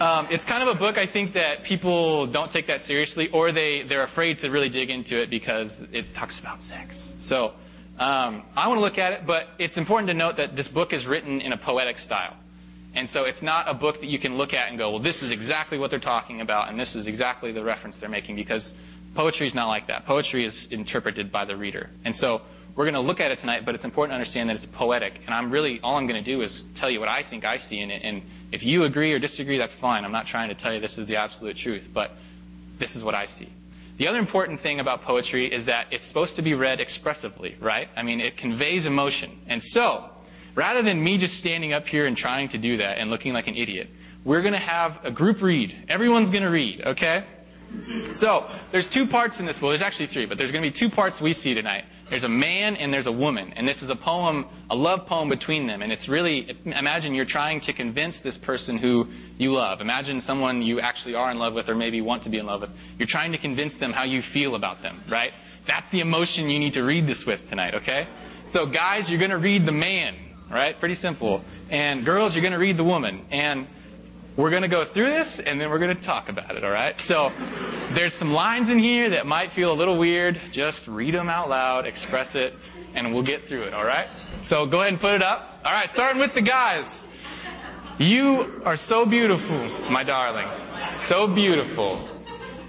um, 0.00 0.28
it's 0.30 0.44
kind 0.44 0.62
of 0.62 0.74
a 0.74 0.78
book 0.78 0.98
I 0.98 1.06
think 1.06 1.34
that 1.34 1.64
people 1.64 2.26
don't 2.26 2.50
take 2.50 2.66
that 2.66 2.82
seriously, 2.82 3.28
or 3.30 3.52
they 3.52 3.82
they're 3.82 4.02
afraid 4.02 4.40
to 4.40 4.50
really 4.50 4.68
dig 4.68 4.90
into 4.90 5.20
it 5.20 5.30
because 5.30 5.84
it 5.92 6.14
talks 6.14 6.40
about 6.40 6.62
sex. 6.62 7.12
So 7.18 7.52
um, 7.98 8.42
I 8.56 8.68
want 8.68 8.78
to 8.78 8.82
look 8.82 8.98
at 8.98 9.12
it, 9.12 9.26
but 9.26 9.48
it's 9.58 9.78
important 9.78 10.08
to 10.08 10.14
note 10.14 10.36
that 10.36 10.56
this 10.56 10.68
book 10.68 10.92
is 10.92 11.06
written 11.06 11.40
in 11.40 11.52
a 11.52 11.56
poetic 11.56 11.98
style. 11.98 12.36
And 12.94 13.08
so 13.08 13.24
it's 13.24 13.42
not 13.42 13.68
a 13.68 13.74
book 13.74 14.00
that 14.00 14.06
you 14.06 14.18
can 14.18 14.38
look 14.38 14.54
at 14.54 14.70
and 14.70 14.78
go, 14.78 14.90
well, 14.90 15.02
this 15.02 15.22
is 15.22 15.30
exactly 15.30 15.76
what 15.76 15.90
they're 15.90 16.00
talking 16.00 16.40
about, 16.40 16.70
and 16.70 16.80
this 16.80 16.94
is 16.94 17.06
exactly 17.06 17.52
the 17.52 17.62
reference 17.62 17.98
they're 17.98 18.08
making, 18.08 18.36
because 18.36 18.74
poetry 19.16 19.46
is 19.46 19.54
not 19.54 19.66
like 19.68 19.88
that. 19.88 20.06
Poetry 20.06 20.44
is 20.44 20.68
interpreted 20.70 21.32
by 21.32 21.44
the 21.44 21.56
reader. 21.56 21.90
And 22.04 22.14
so 22.14 22.42
we're 22.76 22.84
going 22.84 22.94
to 22.94 23.00
look 23.00 23.20
at 23.20 23.30
it 23.30 23.38
tonight, 23.38 23.64
but 23.64 23.74
it's 23.74 23.84
important 23.84 24.12
to 24.12 24.16
understand 24.16 24.48
that 24.50 24.56
it's 24.56 24.66
poetic. 24.66 25.20
And 25.26 25.34
I'm 25.34 25.50
really, 25.50 25.80
all 25.82 25.96
I'm 25.96 26.06
going 26.06 26.22
to 26.22 26.30
do 26.30 26.42
is 26.42 26.62
tell 26.74 26.90
you 26.90 27.00
what 27.00 27.08
I 27.08 27.22
think 27.28 27.44
I 27.44 27.56
see 27.56 27.80
in 27.80 27.90
it. 27.90 28.02
And 28.04 28.22
if 28.52 28.62
you 28.62 28.84
agree 28.84 29.12
or 29.12 29.18
disagree, 29.18 29.58
that's 29.58 29.74
fine. 29.74 30.04
I'm 30.04 30.12
not 30.12 30.26
trying 30.26 30.50
to 30.50 30.54
tell 30.54 30.72
you 30.72 30.80
this 30.80 30.98
is 30.98 31.06
the 31.06 31.16
absolute 31.16 31.56
truth, 31.56 31.88
but 31.92 32.12
this 32.78 32.94
is 32.94 33.02
what 33.02 33.14
I 33.14 33.26
see. 33.26 33.48
The 33.96 34.08
other 34.08 34.18
important 34.18 34.60
thing 34.60 34.78
about 34.78 35.02
poetry 35.02 35.50
is 35.52 35.64
that 35.64 35.86
it's 35.90 36.06
supposed 36.06 36.36
to 36.36 36.42
be 36.42 36.52
read 36.52 36.80
expressively, 36.80 37.56
right? 37.60 37.88
I 37.96 38.02
mean, 38.02 38.20
it 38.20 38.36
conveys 38.36 38.84
emotion. 38.84 39.40
And 39.48 39.62
so, 39.62 40.10
Rather 40.56 40.82
than 40.82 41.04
me 41.04 41.18
just 41.18 41.36
standing 41.36 41.74
up 41.74 41.86
here 41.86 42.06
and 42.06 42.16
trying 42.16 42.48
to 42.48 42.58
do 42.58 42.78
that 42.78 42.96
and 42.96 43.10
looking 43.10 43.34
like 43.34 43.46
an 43.46 43.56
idiot, 43.56 43.90
we're 44.24 44.40
going 44.40 44.54
to 44.54 44.58
have 44.58 44.98
a 45.04 45.10
group 45.10 45.42
read. 45.42 45.84
Everyone's 45.86 46.30
going 46.30 46.42
to 46.42 46.48
read, 46.48 46.80
okay? 46.80 47.26
So, 48.14 48.50
there's 48.72 48.86
two 48.86 49.06
parts 49.06 49.40
in 49.40 49.46
this 49.46 49.58
book. 49.58 49.70
There's 49.70 49.82
actually 49.82 50.06
three, 50.08 50.26
but 50.26 50.38
there's 50.38 50.52
going 50.52 50.64
to 50.64 50.70
be 50.70 50.76
two 50.76 50.88
parts 50.88 51.20
we 51.20 51.32
see 51.32 51.54
tonight. 51.54 51.84
There's 52.08 52.24
a 52.24 52.28
man 52.28 52.76
and 52.76 52.92
there's 52.92 53.06
a 53.06 53.12
woman. 53.12 53.52
And 53.54 53.66
this 53.66 53.82
is 53.82 53.90
a 53.90 53.96
poem, 53.96 54.46
a 54.70 54.76
love 54.76 55.06
poem 55.06 55.28
between 55.28 55.66
them. 55.66 55.82
And 55.82 55.92
it's 55.92 56.08
really, 56.08 56.56
imagine 56.64 57.14
you're 57.14 57.24
trying 57.24 57.60
to 57.62 57.72
convince 57.72 58.20
this 58.20 58.36
person 58.36 58.78
who 58.78 59.08
you 59.38 59.52
love. 59.52 59.80
Imagine 59.80 60.20
someone 60.20 60.62
you 60.62 60.80
actually 60.80 61.14
are 61.14 61.30
in 61.30 61.38
love 61.38 61.54
with 61.54 61.68
or 61.68 61.74
maybe 61.74 62.00
want 62.00 62.22
to 62.22 62.28
be 62.28 62.38
in 62.38 62.46
love 62.46 62.60
with. 62.60 62.70
You're 62.98 63.08
trying 63.08 63.32
to 63.32 63.38
convince 63.38 63.74
them 63.76 63.92
how 63.92 64.04
you 64.04 64.22
feel 64.22 64.54
about 64.54 64.82
them, 64.82 65.02
right? 65.08 65.32
That's 65.66 65.90
the 65.90 66.00
emotion 66.00 66.48
you 66.48 66.60
need 66.60 66.74
to 66.74 66.84
read 66.84 67.06
this 67.06 67.26
with 67.26 67.48
tonight, 67.48 67.74
okay? 67.74 68.06
So 68.46 68.66
guys, 68.66 69.10
you're 69.10 69.18
going 69.18 69.32
to 69.32 69.38
read 69.38 69.66
the 69.66 69.72
man. 69.72 70.16
Right? 70.48 70.78
Pretty 70.78 70.94
simple. 70.94 71.42
And 71.70 72.04
girls, 72.04 72.36
you're 72.36 72.42
going 72.42 72.52
to 72.52 72.58
read 72.58 72.76
the 72.76 72.84
woman. 72.84 73.26
And 73.32 73.66
we're 74.36 74.50
going 74.50 74.62
to 74.62 74.68
go 74.68 74.84
through 74.84 75.06
this 75.06 75.38
and 75.38 75.60
then 75.60 75.70
we're 75.70 75.78
going 75.78 75.96
to 75.96 76.02
talk 76.02 76.28
about 76.28 76.56
it, 76.56 76.64
all 76.64 76.70
right? 76.70 76.98
So 77.00 77.32
there's 77.94 78.14
some 78.14 78.32
lines 78.32 78.68
in 78.68 78.78
here 78.78 79.10
that 79.10 79.26
might 79.26 79.52
feel 79.52 79.72
a 79.72 79.74
little 79.74 79.98
weird. 79.98 80.40
Just 80.52 80.86
read 80.86 81.14
them 81.14 81.28
out 81.28 81.48
loud, 81.48 81.86
express 81.86 82.34
it, 82.34 82.54
and 82.94 83.14
we'll 83.14 83.22
get 83.22 83.48
through 83.48 83.62
it, 83.64 83.74
all 83.74 83.84
right? 83.84 84.08
So 84.44 84.66
go 84.66 84.80
ahead 84.80 84.92
and 84.92 85.00
put 85.00 85.14
it 85.14 85.22
up. 85.22 85.60
All 85.64 85.72
right, 85.72 85.88
starting 85.88 86.20
with 86.20 86.34
the 86.34 86.42
guys. 86.42 87.04
You 87.98 88.60
are 88.64 88.76
so 88.76 89.06
beautiful, 89.06 89.68
my 89.90 90.02
darling. 90.02 90.48
So 91.06 91.26
beautiful. 91.26 92.08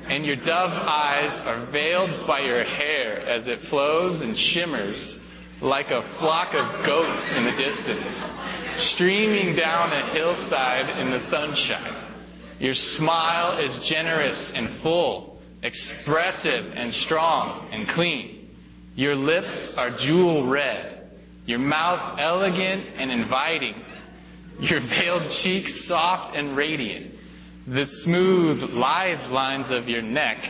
And 0.08 0.26
your 0.26 0.38
dove 0.38 0.72
eyes 0.72 1.42
are 1.42 1.66
veiled 1.66 2.26
by 2.26 2.40
your 2.40 2.64
hair 2.64 3.20
as 3.28 3.48
it 3.48 3.60
flows 3.64 4.22
and 4.22 4.38
shimmers 4.38 5.22
like 5.60 5.92
a 5.92 6.02
flock 6.18 6.54
of 6.54 6.86
goats 6.86 7.34
in 7.34 7.44
the 7.44 7.52
distance, 7.52 8.26
streaming 8.78 9.56
down 9.56 9.92
a 9.92 10.14
hillside 10.14 10.98
in 11.00 11.12
the 11.12 11.20
sunshine. 11.20 11.96
Your 12.60 12.74
smile 12.74 13.58
is 13.60 13.84
generous 13.84 14.54
and 14.54 14.70
full, 14.70 15.40
expressive 15.62 16.74
and 16.76 16.94
strong 16.94 17.70
and 17.72 17.88
clean. 17.88 18.50
Your 18.96 19.16
lips 19.16 19.78
are 19.78 19.92
jewel 19.92 20.46
red, 20.46 21.10
your 21.46 21.60
mouth 21.60 22.20
elegant 22.20 22.88
and 22.98 23.12
inviting, 23.12 23.76
your 24.60 24.80
veiled 24.80 25.30
cheeks 25.30 25.86
soft 25.86 26.36
and 26.36 26.58
radiant. 26.58 27.14
The 27.68 27.86
smooth, 27.86 28.64
lithe 28.64 29.30
lines 29.30 29.70
of 29.70 29.88
your 29.88 30.02
neck 30.02 30.50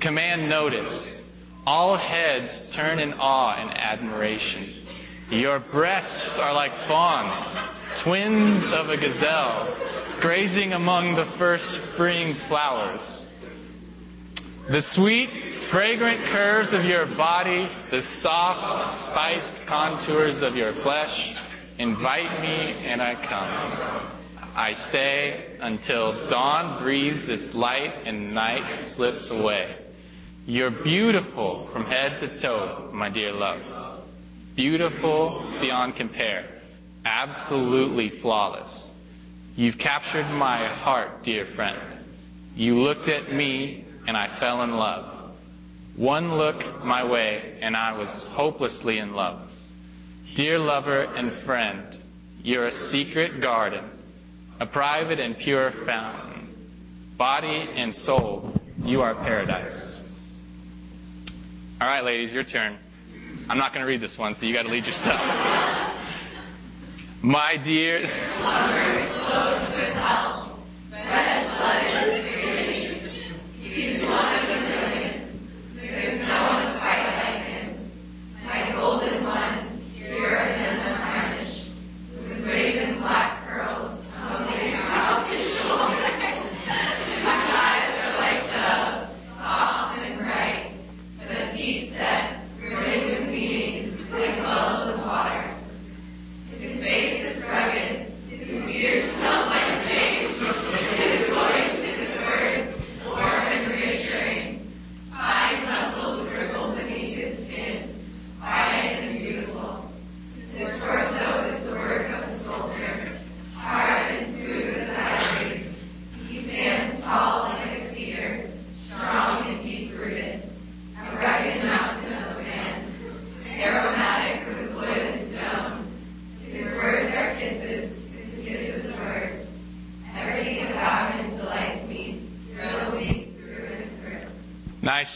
command 0.00 0.48
notice 0.48 1.28
all 1.66 1.96
heads 1.96 2.68
turn 2.70 2.98
in 2.98 3.14
awe 3.14 3.54
and 3.54 3.70
admiration. 3.70 4.81
Your 5.32 5.60
breasts 5.60 6.38
are 6.38 6.52
like 6.52 6.76
fawns, 6.86 7.42
twins 7.96 8.70
of 8.70 8.90
a 8.90 8.98
gazelle, 8.98 9.74
grazing 10.20 10.74
among 10.74 11.14
the 11.14 11.24
first 11.24 11.70
spring 11.70 12.34
flowers. 12.34 13.24
The 14.68 14.82
sweet, 14.82 15.30
fragrant 15.70 16.22
curves 16.24 16.74
of 16.74 16.84
your 16.84 17.06
body, 17.06 17.66
the 17.90 18.02
soft, 18.02 19.00
spiced 19.04 19.64
contours 19.64 20.42
of 20.42 20.54
your 20.54 20.74
flesh 20.74 21.34
invite 21.78 22.42
me 22.42 22.84
and 22.84 23.00
I 23.00 23.14
come. 23.14 24.50
I 24.54 24.74
stay 24.74 25.56
until 25.60 26.28
dawn 26.28 26.82
breathes 26.82 27.26
its 27.28 27.54
light 27.54 27.94
and 28.04 28.34
night 28.34 28.82
slips 28.82 29.30
away. 29.30 29.76
You're 30.44 30.70
beautiful 30.70 31.68
from 31.68 31.86
head 31.86 32.18
to 32.18 32.28
toe, 32.28 32.90
my 32.92 33.08
dear 33.08 33.32
love. 33.32 34.01
Beautiful 34.54 35.46
beyond 35.60 35.96
compare. 35.96 36.46
Absolutely 37.04 38.10
flawless. 38.10 38.92
You've 39.56 39.78
captured 39.78 40.28
my 40.30 40.66
heart, 40.66 41.22
dear 41.22 41.46
friend. 41.46 41.80
You 42.54 42.78
looked 42.78 43.08
at 43.08 43.32
me 43.32 43.84
and 44.06 44.16
I 44.16 44.38
fell 44.38 44.62
in 44.62 44.76
love. 44.76 45.32
One 45.96 46.36
look 46.36 46.84
my 46.84 47.04
way 47.04 47.58
and 47.60 47.76
I 47.76 47.96
was 47.96 48.24
hopelessly 48.24 48.98
in 48.98 49.14
love. 49.14 49.40
Dear 50.34 50.58
lover 50.58 51.02
and 51.02 51.32
friend, 51.32 51.96
you're 52.42 52.66
a 52.66 52.70
secret 52.70 53.40
garden, 53.40 53.84
a 54.60 54.66
private 54.66 55.20
and 55.20 55.36
pure 55.36 55.70
fountain. 55.70 56.48
Body 57.16 57.68
and 57.74 57.94
soul, 57.94 58.54
you 58.82 59.02
are 59.02 59.14
paradise. 59.14 60.02
All 61.80 61.86
right, 61.86 62.04
ladies, 62.04 62.32
your 62.32 62.44
turn. 62.44 62.78
I'm 63.48 63.58
not 63.58 63.72
going 63.72 63.84
to 63.84 63.88
read 63.88 64.00
this 64.00 64.18
one, 64.18 64.34
so 64.34 64.46
you 64.46 64.54
got 64.54 64.62
to 64.62 64.68
lead 64.68 64.86
yourself. 64.86 65.20
My 67.22 67.56
dear. 67.56 68.08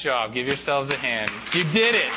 Job. 0.07 0.33
Give 0.33 0.47
yourselves 0.47 0.89
a 0.91 0.97
hand. 0.97 1.33
You 1.53 1.65
did 1.65 1.97
it. 1.97 2.13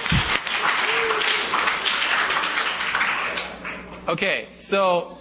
Okay, 4.07 4.49
so 4.57 5.17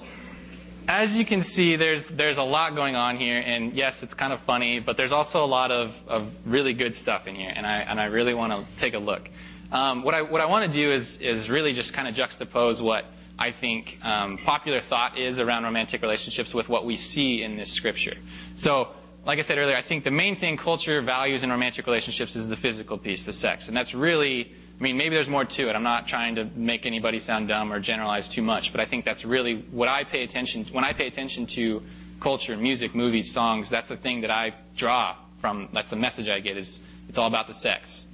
as 0.86 1.16
you 1.16 1.24
can 1.24 1.40
see, 1.40 1.76
there's 1.76 2.06
there's 2.08 2.36
a 2.36 2.42
lot 2.42 2.74
going 2.74 2.94
on 2.94 3.16
here, 3.16 3.38
and 3.38 3.72
yes, 3.72 4.02
it's 4.02 4.12
kind 4.12 4.34
of 4.34 4.40
funny, 4.42 4.80
but 4.80 4.98
there's 4.98 5.12
also 5.12 5.42
a 5.42 5.46
lot 5.46 5.70
of, 5.70 5.94
of 6.06 6.30
really 6.44 6.74
good 6.74 6.94
stuff 6.94 7.26
in 7.26 7.34
here, 7.34 7.50
and 7.56 7.66
I 7.66 7.78
and 7.78 7.98
I 7.98 8.04
really 8.06 8.34
want 8.34 8.52
to 8.52 8.66
take 8.78 8.92
a 8.92 8.98
look. 8.98 9.30
Um, 9.72 10.02
what 10.02 10.12
I 10.12 10.20
what 10.20 10.42
I 10.42 10.44
want 10.44 10.70
to 10.70 10.78
do 10.78 10.92
is 10.92 11.16
is 11.22 11.48
really 11.48 11.72
just 11.72 11.94
kind 11.94 12.06
of 12.06 12.14
juxtapose 12.14 12.82
what 12.82 13.06
I 13.38 13.50
think 13.50 13.96
um, 14.02 14.36
popular 14.44 14.82
thought 14.82 15.16
is 15.16 15.38
around 15.38 15.64
romantic 15.64 16.02
relationships 16.02 16.52
with 16.52 16.68
what 16.68 16.84
we 16.84 16.98
see 16.98 17.42
in 17.42 17.56
this 17.56 17.72
scripture. 17.72 18.18
So 18.56 18.88
like 19.24 19.38
I 19.38 19.42
said 19.42 19.58
earlier, 19.58 19.76
I 19.76 19.82
think 19.82 20.04
the 20.04 20.10
main 20.10 20.38
thing 20.38 20.56
culture 20.56 21.02
values 21.02 21.42
in 21.42 21.50
romantic 21.50 21.86
relationships 21.86 22.34
is 22.36 22.48
the 22.48 22.56
physical 22.56 22.98
piece, 22.98 23.24
the 23.24 23.32
sex. 23.32 23.68
And 23.68 23.76
that's 23.76 23.94
really, 23.94 24.52
I 24.78 24.82
mean, 24.82 24.96
maybe 24.96 25.14
there's 25.14 25.28
more 25.28 25.44
to 25.44 25.68
it. 25.68 25.76
I'm 25.76 25.82
not 25.82 26.08
trying 26.08 26.34
to 26.36 26.44
make 26.56 26.86
anybody 26.86 27.20
sound 27.20 27.48
dumb 27.48 27.72
or 27.72 27.80
generalize 27.80 28.28
too 28.28 28.42
much, 28.42 28.72
but 28.72 28.80
I 28.80 28.86
think 28.86 29.04
that's 29.04 29.24
really 29.24 29.66
what 29.70 29.88
I 29.88 30.04
pay 30.04 30.22
attention 30.22 30.66
when 30.72 30.84
I 30.84 30.92
pay 30.92 31.06
attention 31.06 31.46
to 31.46 31.82
culture, 32.20 32.56
music, 32.56 32.94
movies, 32.94 33.32
songs, 33.32 33.70
that's 33.70 33.90
the 33.90 33.96
thing 33.96 34.22
that 34.22 34.30
I 34.30 34.54
draw 34.76 35.16
from, 35.40 35.68
that's 35.72 35.90
the 35.90 35.96
message 35.96 36.28
I 36.28 36.40
get 36.40 36.56
is 36.56 36.80
it's 37.08 37.18
all 37.18 37.28
about 37.28 37.46
the 37.46 37.54
sex. 37.54 38.08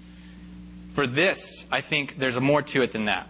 For 0.94 1.06
this, 1.06 1.64
I 1.70 1.80
think 1.80 2.18
there's 2.18 2.38
more 2.38 2.62
to 2.62 2.82
it 2.82 2.92
than 2.92 3.06
that. 3.06 3.28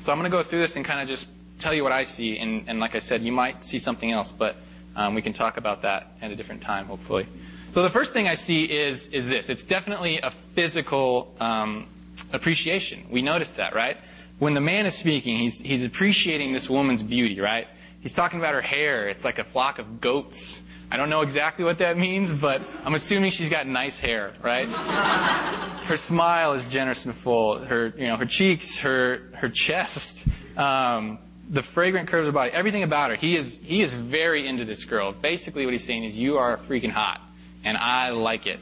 So 0.00 0.12
I'm 0.12 0.18
going 0.18 0.30
to 0.30 0.36
go 0.36 0.42
through 0.42 0.60
this 0.60 0.76
and 0.76 0.84
kind 0.84 1.00
of 1.00 1.08
just 1.08 1.26
tell 1.58 1.74
you 1.74 1.82
what 1.82 1.92
I 1.92 2.04
see, 2.04 2.38
and, 2.38 2.68
and 2.68 2.78
like 2.78 2.94
I 2.94 3.00
said, 3.00 3.22
you 3.22 3.32
might 3.32 3.64
see 3.64 3.78
something 3.78 4.12
else, 4.12 4.30
but 4.30 4.56
um, 4.98 5.14
we 5.14 5.22
can 5.22 5.32
talk 5.32 5.56
about 5.56 5.82
that 5.82 6.12
at 6.20 6.32
a 6.32 6.36
different 6.36 6.60
time, 6.60 6.86
hopefully. 6.86 7.26
So 7.70 7.82
the 7.82 7.90
first 7.90 8.12
thing 8.12 8.26
I 8.26 8.34
see 8.34 8.64
is 8.64 9.06
is 9.08 9.26
this. 9.26 9.48
It's 9.48 9.62
definitely 9.62 10.18
a 10.18 10.32
physical 10.54 11.34
um, 11.38 11.86
appreciation. 12.32 13.06
We 13.08 13.22
notice 13.22 13.50
that, 13.52 13.74
right? 13.76 13.96
When 14.40 14.54
the 14.54 14.60
man 14.60 14.86
is 14.86 14.98
speaking, 14.98 15.38
he's 15.38 15.60
he's 15.60 15.84
appreciating 15.84 16.52
this 16.52 16.68
woman's 16.68 17.04
beauty, 17.04 17.40
right? 17.40 17.68
He's 18.00 18.14
talking 18.14 18.40
about 18.40 18.54
her 18.54 18.60
hair. 18.60 19.08
It's 19.08 19.22
like 19.22 19.38
a 19.38 19.44
flock 19.44 19.78
of 19.78 20.00
goats. 20.00 20.60
I 20.90 20.96
don't 20.96 21.10
know 21.10 21.20
exactly 21.20 21.64
what 21.64 21.78
that 21.78 21.96
means, 21.96 22.30
but 22.32 22.62
I'm 22.84 22.94
assuming 22.94 23.30
she's 23.30 23.50
got 23.50 23.66
nice 23.68 24.00
hair, 24.00 24.34
right? 24.42 24.68
her 25.84 25.96
smile 25.96 26.54
is 26.54 26.66
generous 26.66 27.04
and 27.04 27.14
full. 27.14 27.58
Her, 27.58 27.92
you 27.96 28.08
know, 28.08 28.16
her 28.16 28.26
cheeks, 28.26 28.78
her 28.78 29.30
her 29.34 29.48
chest, 29.48 30.24
um, 30.56 31.18
the 31.50 31.62
fragrant 31.62 32.08
curves 32.08 32.28
of 32.28 32.34
her 32.34 32.38
body, 32.38 32.50
everything 32.52 32.82
about 32.82 33.10
her. 33.10 33.16
He 33.16 33.36
is 33.36 33.58
he 33.62 33.80
is 33.80 33.92
very 33.92 34.46
into 34.46 34.64
this 34.64 34.84
girl. 34.84 35.12
Basically, 35.12 35.64
what 35.64 35.72
he's 35.72 35.84
saying 35.84 36.04
is, 36.04 36.16
you 36.16 36.38
are 36.38 36.56
freaking 36.56 36.92
hot, 36.92 37.20
and 37.64 37.76
I 37.76 38.10
like 38.10 38.46
it. 38.46 38.60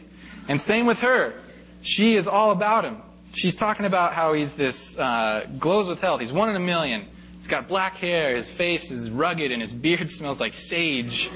And 0.48 0.60
same 0.60 0.86
with 0.86 1.00
her. 1.00 1.34
She 1.82 2.16
is 2.16 2.28
all 2.28 2.50
about 2.50 2.84
him. 2.84 2.98
She's 3.34 3.54
talking 3.54 3.86
about 3.86 4.14
how 4.14 4.32
he's 4.32 4.52
this 4.52 4.98
uh, 4.98 5.46
glows 5.58 5.88
with 5.88 6.00
health. 6.00 6.20
He's 6.20 6.32
one 6.32 6.48
in 6.48 6.56
a 6.56 6.60
million. 6.60 7.06
He's 7.36 7.46
got 7.46 7.68
black 7.68 7.96
hair. 7.96 8.34
His 8.36 8.50
face 8.50 8.90
is 8.90 9.10
rugged, 9.10 9.52
and 9.52 9.60
his 9.60 9.72
beard 9.72 10.10
smells 10.10 10.40
like 10.40 10.54
sage. 10.54 11.30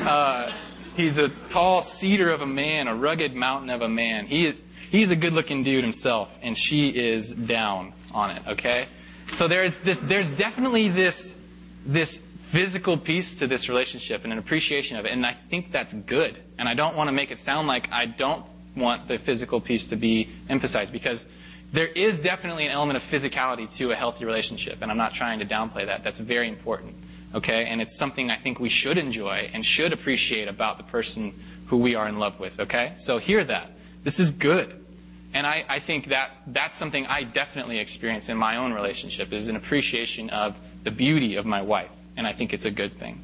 Uh, 0.00 0.52
he's 0.96 1.18
a 1.18 1.28
tall 1.48 1.82
cedar 1.82 2.30
of 2.30 2.40
a 2.40 2.46
man, 2.46 2.88
a 2.88 2.94
rugged 2.94 3.34
mountain 3.34 3.70
of 3.70 3.82
a 3.82 3.88
man. 3.88 4.26
He 4.26 4.54
he's 4.90 5.10
a 5.10 5.16
good-looking 5.16 5.64
dude 5.64 5.82
himself, 5.82 6.28
and 6.42 6.56
she 6.56 6.88
is 6.88 7.30
down 7.30 7.94
on 8.12 8.30
it. 8.30 8.42
Okay, 8.48 8.86
so 9.36 9.48
there's 9.48 9.72
this. 9.84 9.98
There's 10.00 10.30
definitely 10.30 10.88
this 10.88 11.34
this 11.86 12.20
physical 12.52 12.98
piece 12.98 13.36
to 13.36 13.46
this 13.46 13.68
relationship 13.68 14.24
and 14.24 14.32
an 14.32 14.38
appreciation 14.38 14.96
of 14.96 15.04
it, 15.04 15.12
and 15.12 15.24
I 15.24 15.36
think 15.50 15.72
that's 15.72 15.94
good. 15.94 16.42
And 16.58 16.68
I 16.68 16.74
don't 16.74 16.96
want 16.96 17.08
to 17.08 17.12
make 17.12 17.30
it 17.30 17.38
sound 17.38 17.68
like 17.68 17.88
I 17.90 18.06
don't 18.06 18.44
want 18.76 19.08
the 19.08 19.18
physical 19.18 19.60
piece 19.60 19.86
to 19.86 19.96
be 19.96 20.28
emphasized 20.48 20.92
because 20.92 21.26
there 21.72 21.86
is 21.86 22.20
definitely 22.20 22.66
an 22.66 22.72
element 22.72 22.96
of 22.96 23.02
physicality 23.04 23.72
to 23.76 23.92
a 23.92 23.96
healthy 23.96 24.24
relationship, 24.24 24.78
and 24.82 24.90
I'm 24.90 24.96
not 24.96 25.14
trying 25.14 25.38
to 25.38 25.46
downplay 25.46 25.86
that. 25.86 26.02
That's 26.02 26.18
very 26.18 26.48
important. 26.48 26.96
Okay? 27.34 27.66
And 27.66 27.80
it's 27.80 27.96
something 27.96 28.30
I 28.30 28.38
think 28.40 28.58
we 28.58 28.68
should 28.68 28.98
enjoy 28.98 29.50
and 29.52 29.64
should 29.64 29.92
appreciate 29.92 30.48
about 30.48 30.78
the 30.78 30.84
person 30.84 31.34
who 31.66 31.76
we 31.76 31.94
are 31.94 32.08
in 32.08 32.18
love 32.18 32.40
with. 32.40 32.58
Okay? 32.58 32.94
So 32.96 33.18
hear 33.18 33.44
that. 33.44 33.70
This 34.02 34.18
is 34.18 34.30
good. 34.32 34.79
And 35.32 35.46
I, 35.46 35.64
I 35.68 35.80
think 35.80 36.08
that 36.08 36.30
that's 36.48 36.76
something 36.76 37.06
I 37.06 37.22
definitely 37.22 37.78
experience 37.78 38.28
in 38.28 38.36
my 38.36 38.56
own 38.56 38.72
relationship 38.72 39.32
is 39.32 39.48
an 39.48 39.56
appreciation 39.56 40.30
of 40.30 40.56
the 40.82 40.90
beauty 40.90 41.36
of 41.36 41.46
my 41.46 41.62
wife. 41.62 41.90
And 42.16 42.26
I 42.26 42.32
think 42.32 42.52
it's 42.52 42.64
a 42.64 42.70
good 42.70 42.98
thing. 42.98 43.22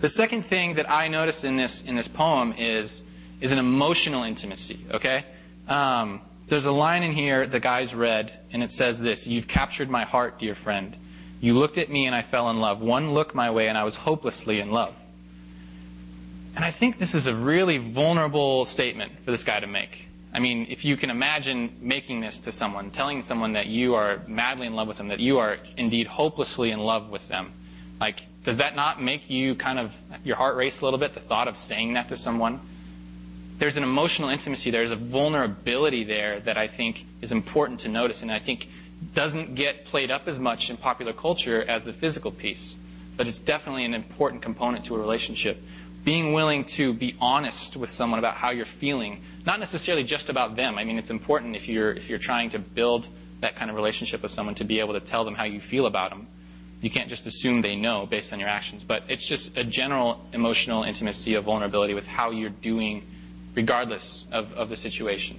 The 0.00 0.08
second 0.08 0.44
thing 0.46 0.76
that 0.76 0.90
I 0.90 1.08
notice 1.08 1.44
in 1.44 1.56
this 1.56 1.82
in 1.82 1.94
this 1.94 2.08
poem 2.08 2.54
is 2.56 3.02
is 3.40 3.50
an 3.50 3.58
emotional 3.58 4.22
intimacy. 4.22 4.80
Okay, 4.92 5.26
um, 5.68 6.20
there's 6.46 6.64
a 6.64 6.72
line 6.72 7.02
in 7.02 7.12
here 7.12 7.46
the 7.46 7.60
guy's 7.60 7.94
read, 7.94 8.32
and 8.52 8.62
it 8.62 8.72
says 8.72 8.98
this 8.98 9.26
You've 9.26 9.48
captured 9.48 9.90
my 9.90 10.04
heart, 10.04 10.38
dear 10.38 10.54
friend. 10.54 10.96
You 11.40 11.54
looked 11.54 11.78
at 11.78 11.90
me 11.90 12.06
and 12.06 12.14
I 12.14 12.22
fell 12.22 12.50
in 12.50 12.60
love. 12.60 12.80
One 12.80 13.12
look 13.12 13.34
my 13.34 13.50
way 13.50 13.68
and 13.68 13.76
I 13.76 13.84
was 13.84 13.96
hopelessly 13.96 14.60
in 14.60 14.70
love. 14.70 14.94
And 16.54 16.64
I 16.64 16.70
think 16.70 16.98
this 16.98 17.14
is 17.14 17.26
a 17.26 17.34
really 17.34 17.78
vulnerable 17.78 18.66
statement 18.66 19.12
for 19.24 19.30
this 19.30 19.42
guy 19.42 19.60
to 19.60 19.66
make. 19.66 20.09
I 20.32 20.38
mean, 20.38 20.66
if 20.70 20.84
you 20.84 20.96
can 20.96 21.10
imagine 21.10 21.76
making 21.80 22.20
this 22.20 22.40
to 22.40 22.52
someone, 22.52 22.90
telling 22.90 23.22
someone 23.22 23.54
that 23.54 23.66
you 23.66 23.94
are 23.94 24.22
madly 24.28 24.66
in 24.66 24.74
love 24.74 24.86
with 24.88 24.96
them, 24.96 25.08
that 25.08 25.20
you 25.20 25.38
are 25.38 25.58
indeed 25.76 26.06
hopelessly 26.06 26.70
in 26.70 26.78
love 26.78 27.10
with 27.10 27.26
them, 27.28 27.52
like, 28.00 28.20
does 28.44 28.58
that 28.58 28.76
not 28.76 29.02
make 29.02 29.28
you 29.28 29.54
kind 29.54 29.78
of, 29.78 29.92
your 30.24 30.36
heart 30.36 30.56
race 30.56 30.80
a 30.80 30.84
little 30.84 30.98
bit, 30.98 31.14
the 31.14 31.20
thought 31.20 31.48
of 31.48 31.56
saying 31.56 31.94
that 31.94 32.08
to 32.08 32.16
someone? 32.16 32.60
there's 33.60 33.76
an 33.76 33.82
emotional 33.82 34.30
intimacy, 34.30 34.70
there's 34.70 34.90
a 34.90 34.96
vulnerability 34.96 36.02
there 36.02 36.40
that 36.40 36.56
I 36.56 36.66
think 36.66 37.04
is 37.20 37.30
important 37.30 37.80
to 37.80 37.88
notice 37.88 38.22
and 38.22 38.32
I 38.32 38.40
think 38.40 38.66
doesn't 39.14 39.54
get 39.54 39.84
played 39.84 40.10
up 40.10 40.26
as 40.26 40.38
much 40.38 40.70
in 40.70 40.78
popular 40.78 41.12
culture 41.12 41.62
as 41.62 41.84
the 41.84 41.92
physical 41.92 42.32
piece. 42.32 42.74
But 43.18 43.26
it's 43.26 43.38
definitely 43.38 43.84
an 43.84 43.92
important 43.92 44.40
component 44.40 44.86
to 44.86 44.94
a 44.94 44.98
relationship. 44.98 45.58
Being 46.04 46.32
willing 46.32 46.64
to 46.76 46.94
be 46.94 47.16
honest 47.20 47.76
with 47.76 47.90
someone 47.90 48.18
about 48.18 48.34
how 48.36 48.50
you're 48.50 48.66
feeling, 48.80 49.22
not 49.44 49.60
necessarily 49.60 50.04
just 50.04 50.28
about 50.28 50.56
them. 50.56 50.78
I 50.78 50.84
mean, 50.84 50.98
it's 50.98 51.10
important 51.10 51.56
if 51.56 51.68
you're, 51.68 51.92
if 51.92 52.08
you're 52.08 52.18
trying 52.18 52.50
to 52.50 52.58
build 52.58 53.06
that 53.40 53.56
kind 53.56 53.70
of 53.70 53.76
relationship 53.76 54.22
with 54.22 54.30
someone 54.30 54.54
to 54.56 54.64
be 54.64 54.80
able 54.80 54.94
to 54.94 55.00
tell 55.00 55.24
them 55.24 55.34
how 55.34 55.44
you 55.44 55.60
feel 55.60 55.86
about 55.86 56.10
them. 56.10 56.26
You 56.80 56.90
can't 56.90 57.10
just 57.10 57.26
assume 57.26 57.60
they 57.60 57.76
know 57.76 58.06
based 58.06 58.32
on 58.32 58.40
your 58.40 58.48
actions, 58.48 58.82
but 58.84 59.02
it's 59.08 59.26
just 59.26 59.56
a 59.56 59.64
general 59.64 60.20
emotional 60.32 60.82
intimacy 60.82 61.34
of 61.34 61.44
vulnerability 61.44 61.92
with 61.92 62.06
how 62.06 62.30
you're 62.30 62.48
doing 62.48 63.06
regardless 63.54 64.26
of, 64.32 64.52
of 64.54 64.68
the 64.70 64.76
situation. 64.76 65.38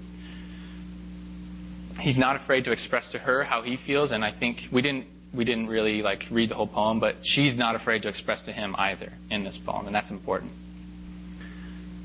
He's 2.00 2.18
not 2.18 2.36
afraid 2.36 2.66
to 2.66 2.72
express 2.72 3.10
to 3.12 3.20
her 3.20 3.44
how 3.44 3.64
he 3.64 3.78
feels, 3.78 4.12
and 4.12 4.24
I 4.24 4.32
think 4.32 4.70
we 4.72 4.82
didn't 4.82 5.06
we 5.34 5.46
didn't 5.46 5.68
really 5.68 6.02
like 6.02 6.28
read 6.30 6.50
the 6.50 6.56
whole 6.56 6.68
poem, 6.68 7.00
but 7.00 7.26
she's 7.26 7.58
not 7.58 7.76
afraid 7.76 8.02
to 8.04 8.10
express 8.10 8.42
to 8.44 8.52
him 8.52 8.76
either 8.78 9.14
in 9.30 9.44
this 9.44 9.58
poem, 9.58 9.88
and 9.88 9.96
that's 9.96 10.12
important. 10.12 10.52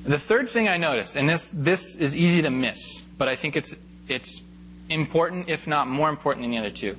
The 0.05 0.19
third 0.19 0.51
thing 0.51 0.69
I 0.69 0.77
noticed, 0.77 1.17
and 1.17 1.29
this 1.29 1.51
this 1.51 1.97
is 1.97 2.15
easy 2.15 2.43
to 2.43 2.51
miss, 2.51 3.03
but 3.19 3.29
I 3.29 3.35
think 3.35 3.57
it's 3.57 3.75
it's 4.09 4.43
important, 4.89 5.49
if 5.49 5.67
not 5.67 5.89
more 5.89 6.09
important 6.09 6.45
than 6.45 6.53
the 6.53 6.59
other 6.59 6.71
two. 6.71 6.97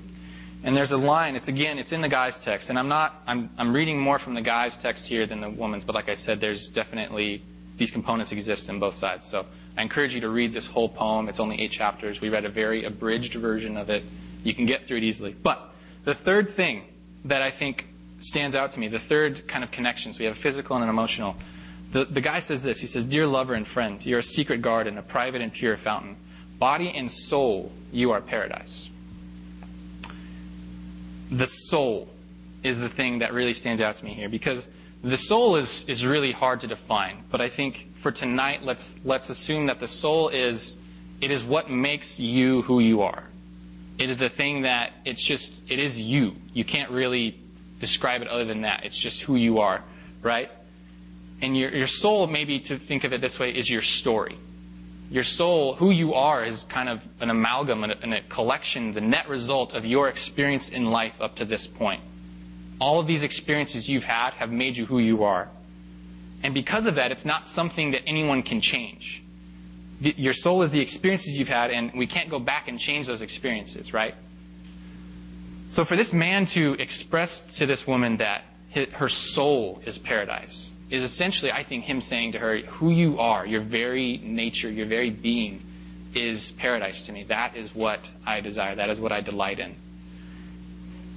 And 0.64 0.76
there's 0.76 0.92
a 0.92 0.98
line, 0.98 1.36
it's 1.36 1.48
again, 1.48 1.78
it's 1.78 1.94
in 1.94 2.02
the 2.02 2.10
guy's 2.10 2.44
text, 2.44 2.70
and 2.70 2.78
I'm 2.78 2.90
not 2.90 3.22
I'm 3.26 3.50
I'm 3.58 3.74
reading 3.74 4.00
more 4.00 4.20
from 4.20 4.34
the 4.34 4.42
guy's 4.42 4.78
text 4.78 5.06
here 5.06 5.26
than 5.26 5.40
the 5.40 5.50
woman's, 5.50 5.86
but 5.86 5.96
like 5.96 6.10
I 6.10 6.16
said, 6.16 6.42
there's 6.42 6.68
definitely 6.68 7.42
these 7.78 7.92
components 7.92 8.32
exist 8.34 8.68
in 8.68 8.80
both 8.80 8.96
sides. 8.96 9.30
So 9.30 9.46
I 9.78 9.84
encourage 9.84 10.14
you 10.14 10.22
to 10.22 10.30
read 10.30 10.54
this 10.54 10.66
whole 10.66 10.90
poem. 10.90 11.30
It's 11.30 11.40
only 11.40 11.62
eight 11.62 11.72
chapters. 11.72 12.20
We 12.20 12.30
read 12.30 12.44
a 12.44 12.50
very 12.50 12.84
abridged 12.84 13.36
version 13.36 13.78
of 13.78 13.90
it. 13.90 14.04
You 14.44 14.54
can 14.54 14.66
get 14.66 14.88
through 14.88 14.98
it 14.98 15.04
easily. 15.04 15.34
But 15.34 15.74
the 16.08 16.16
third 16.16 16.56
thing 16.56 16.86
that 17.26 17.42
I 17.42 17.52
think 17.52 17.86
stands 18.20 18.56
out 18.56 18.72
to 18.72 18.80
me, 18.80 18.88
the 18.88 18.98
third 18.98 19.46
kind 19.46 19.62
of 19.62 19.72
connection, 19.72 20.14
so 20.14 20.20
we 20.20 20.26
have 20.26 20.38
a 20.38 20.40
physical 20.40 20.78
and 20.78 20.84
an 20.84 20.90
emotional. 20.90 21.36
The, 21.92 22.06
the 22.06 22.22
guy 22.22 22.40
says 22.40 22.64
this. 22.64 22.80
He 22.80 22.88
says, 22.88 23.06
Dear 23.06 23.28
lover 23.28 23.56
and 23.56 23.68
friend, 23.68 24.04
you're 24.06 24.20
a 24.20 24.24
secret 24.24 24.62
garden, 24.62 24.98
a 24.98 25.02
private 25.02 25.42
and 25.42 25.52
pure 25.52 25.76
fountain. 25.76 26.16
Body 26.60 26.94
and 26.96 27.12
soul, 27.12 27.74
you 27.92 28.12
are 28.12 28.22
paradise. 28.22 28.88
The 31.30 31.46
soul 31.46 32.08
is 32.64 32.80
the 32.80 32.90
thing 32.90 33.20
that 33.20 33.34
really 33.34 33.54
stands 33.54 33.82
out 33.82 33.98
to 33.98 34.06
me 34.06 34.14
here 34.14 34.30
because 34.30 34.66
the 35.04 35.18
soul 35.18 35.58
is, 35.58 35.84
is 35.90 36.06
really 36.06 36.32
hard 36.32 36.62
to 36.62 36.68
define, 36.68 37.26
but 37.30 37.42
I 37.42 37.50
think 37.50 37.86
for 38.02 38.14
tonight, 38.14 38.64
let's, 38.64 38.96
let's 39.04 39.30
assume 39.30 39.66
that 39.66 39.82
the 39.82 39.90
soul 39.90 40.30
is, 40.30 40.78
it 41.20 41.32
is 41.32 41.44
what 41.44 41.70
makes 41.70 42.18
you 42.18 42.62
who 42.62 42.80
you 42.80 43.02
are. 43.02 43.26
It 43.98 44.10
is 44.10 44.18
the 44.18 44.30
thing 44.30 44.62
that, 44.62 44.92
it's 45.06 45.22
just, 45.22 45.62
it 45.70 45.80
is 45.80 46.00
you. 46.00 46.36
You 46.54 46.64
can't 46.64 46.92
really 46.92 47.40
describe 47.80 48.22
it 48.22 48.28
other 48.28 48.46
than 48.46 48.62
that. 48.62 48.86
It's 48.86 48.98
just 48.98 49.22
who 49.22 49.36
you 49.36 49.60
are, 49.60 49.84
right? 50.22 50.50
And 51.42 51.58
your, 51.58 51.74
your 51.74 51.88
soul, 51.88 52.28
maybe 52.28 52.60
to 52.62 52.80
think 52.80 53.04
of 53.04 53.14
it 53.14 53.22
this 53.22 53.40
way, 53.40 53.52
is 53.52 53.70
your 53.70 53.82
story. 53.82 54.38
Your 55.10 55.24
soul, 55.24 55.76
who 55.76 55.92
you 55.92 56.14
are, 56.16 56.44
is 56.44 56.64
kind 56.64 56.90
of 56.90 57.02
an 57.20 57.30
amalgam 57.30 57.84
and 57.84 58.14
a, 58.14 58.18
a 58.18 58.22
collection, 58.24 58.94
the 58.94 59.02
net 59.02 59.30
result 59.30 59.74
of 59.74 59.86
your 59.86 60.10
experience 60.10 60.70
in 60.70 60.86
life 60.86 61.14
up 61.20 61.38
to 61.38 61.46
this 61.46 61.66
point. 61.66 62.02
All 62.80 63.00
of 63.00 63.08
these 63.08 63.24
experiences 63.24 63.88
you've 63.88 64.04
had 64.04 64.32
have 64.34 64.52
made 64.52 64.78
you 64.78 64.86
who 64.86 65.00
you 65.00 65.24
are. 65.24 65.50
And 66.44 66.54
because 66.54 66.86
of 66.86 66.96
that, 66.96 67.12
it's 67.12 67.26
not 67.26 67.48
something 67.48 67.92
that 67.92 68.04
anyone 68.06 68.44
can 68.44 68.62
change. 68.62 69.24
Your 70.00 70.34
soul 70.34 70.62
is 70.62 70.72
the 70.72 70.80
experiences 70.80 71.38
you've 71.38 71.48
had, 71.48 71.72
and 71.72 71.92
we 71.94 72.06
can't 72.06 72.30
go 72.30 72.40
back 72.40 72.68
and 72.68 72.80
change 72.80 73.08
those 73.08 73.22
experiences, 73.22 73.94
right? 73.94 74.14
So 75.70 75.84
for 75.86 75.96
this 75.96 76.14
man 76.14 76.46
to 76.48 76.74
express 76.74 77.58
to 77.58 77.66
this 77.66 77.88
woman 77.88 78.18
that 78.18 78.44
her 78.94 79.10
soul 79.10 79.82
is 79.86 79.98
paradise 79.98 80.70
is 80.90 81.04
essentially, 81.04 81.52
I 81.52 81.64
think, 81.64 81.84
him 81.84 82.00
saying 82.00 82.34
to 82.34 82.40
her, 82.40 82.60
who 82.60 82.90
you 82.92 83.20
are, 83.20 83.46
your 83.46 83.62
very 83.62 84.20
nature, 84.20 84.70
your 84.70 84.86
very 84.86 85.10
being 85.10 85.62
is 86.14 86.52
paradise 86.52 87.06
to 87.08 87.12
me. 87.12 87.24
That 87.24 87.58
is 87.58 87.74
what 87.76 88.00
I 88.26 88.40
desire. 88.40 88.76
That 88.76 88.90
is 88.90 89.00
what 89.00 89.12
I 89.12 89.22
delight 89.22 89.60
in. 89.60 89.76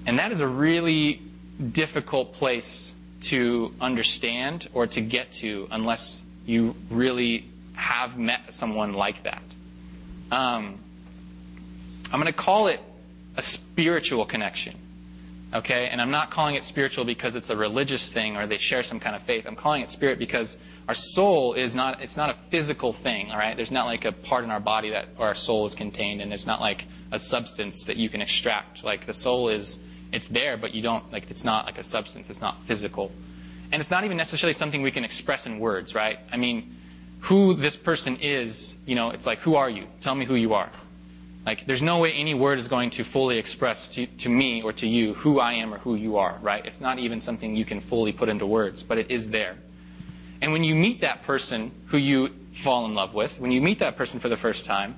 And 0.07 0.19
that 0.19 0.33
is 0.33 0.41
a 0.41 0.47
really 0.47 1.23
difficult 1.73 2.33
place 2.35 2.93
to 3.23 3.73
understand 3.81 4.69
or 4.73 4.87
to 4.89 5.01
get 5.01 5.31
to 5.33 5.69
unless 5.71 6.21
you 6.47 6.75
really 6.91 7.45
have 7.81 8.17
met 8.17 8.55
someone 8.55 8.93
like 8.93 9.25
that. 9.25 9.43
Um, 10.31 10.79
I'm 12.13 12.21
going 12.21 12.27
to 12.27 12.33
call 12.33 12.69
it 12.69 12.81
a 13.37 13.43
spiritual 13.43 14.27
connection. 14.27 14.77
Okay? 15.53 15.89
And 15.91 16.01
I'm 16.01 16.11
not 16.11 16.31
calling 16.31 16.55
it 16.55 16.65
spiritual 16.65 17.05
because 17.05 17.35
it's 17.35 17.51
a 17.51 17.57
religious 17.57 18.09
thing 18.09 18.37
or 18.37 18.47
they 18.47 18.59
share 18.59 18.83
some 18.83 19.01
kind 19.01 19.17
of 19.17 19.23
faith. 19.23 19.45
I'm 19.47 19.57
calling 19.57 19.83
it 19.83 19.91
spirit 19.91 20.19
because 20.19 20.57
our 20.89 20.95
soul 20.95 21.55
is 21.55 21.75
not, 21.75 22.03
it's 22.03 22.17
not 22.17 22.31
a 22.31 22.37
physical 22.51 22.93
thing, 22.93 23.31
alright? 23.31 23.57
There's 23.57 23.71
not 23.71 23.87
like 23.87 24.05
a 24.05 24.13
part 24.13 24.45
in 24.45 24.51
our 24.51 24.61
body 24.61 24.91
that 24.91 25.09
our 25.19 25.35
soul 25.35 25.67
is 25.67 25.75
contained 25.75 26.21
and 26.21 26.33
it's 26.33 26.47
not 26.47 26.61
like 26.61 26.85
a 27.11 27.19
substance 27.19 27.85
that 27.85 27.97
you 27.97 28.09
can 28.09 28.21
extract. 28.21 28.85
Like 28.85 29.07
the 29.07 29.15
soul 29.15 29.49
is, 29.49 29.79
it's 30.13 30.27
there, 30.27 30.57
but 30.57 30.75
you 30.75 30.83
don't, 30.83 31.11
like, 31.13 31.31
it's 31.31 31.45
not 31.45 31.65
like 31.67 31.79
a 31.79 31.85
substance. 31.85 32.29
It's 32.29 32.41
not 32.41 32.63
physical. 32.67 33.11
And 33.73 33.81
it's 33.81 33.91
not 33.91 34.05
even 34.05 34.17
necessarily 34.17 34.53
something 34.53 34.83
we 34.83 34.91
can 34.91 35.05
express 35.05 35.47
in 35.47 35.61
words, 35.61 35.95
right? 35.95 36.19
I 36.31 36.37
mean, 36.37 36.77
who 37.21 37.55
this 37.55 37.77
person 37.77 38.17
is, 38.17 38.75
you 38.87 38.95
know, 38.95 39.11
it's 39.11 39.27
like, 39.27 39.39
who 39.41 39.55
are 39.55 39.69
you? 39.69 39.87
Tell 40.03 40.15
me 40.15 40.25
who 40.25 40.35
you 40.35 40.55
are. 40.55 40.71
Like, 41.47 41.67
there's 41.67 41.83
no 41.83 41.99
way 41.99 42.13
any 42.13 42.35
word 42.35 42.59
is 42.59 42.69
going 42.69 42.91
to 42.91 43.05
fully 43.05 43.39
express 43.39 43.89
to, 43.91 44.07
to 44.07 44.29
me 44.29 44.63
or 44.63 44.73
to 44.75 44.87
you 44.87 45.15
who 45.15 45.41
I 45.41 45.55
am 45.55 45.73
or 45.73 45.79
who 45.79 45.95
you 45.95 46.19
are, 46.19 46.39
right? 46.43 46.65
It's 46.65 46.81
not 46.81 46.99
even 46.99 47.21
something 47.21 47.57
you 47.57 47.65
can 47.65 47.81
fully 47.81 48.13
put 48.13 48.29
into 48.29 48.47
words, 48.47 48.83
but 48.83 48.99
it 48.99 49.11
is 49.11 49.31
there. 49.31 49.57
And 50.43 50.53
when 50.53 50.65
you 50.65 50.75
meet 50.75 51.01
that 51.01 51.23
person 51.25 51.73
who 51.87 51.99
you 51.99 52.31
fall 52.63 52.85
in 52.85 52.95
love 52.95 53.15
with, 53.15 53.33
when 53.39 53.53
you 53.53 53.61
meet 53.61 53.79
that 53.79 53.97
person 53.97 54.21
for 54.21 54.29
the 54.29 54.37
first 54.37 54.67
time, 54.67 54.97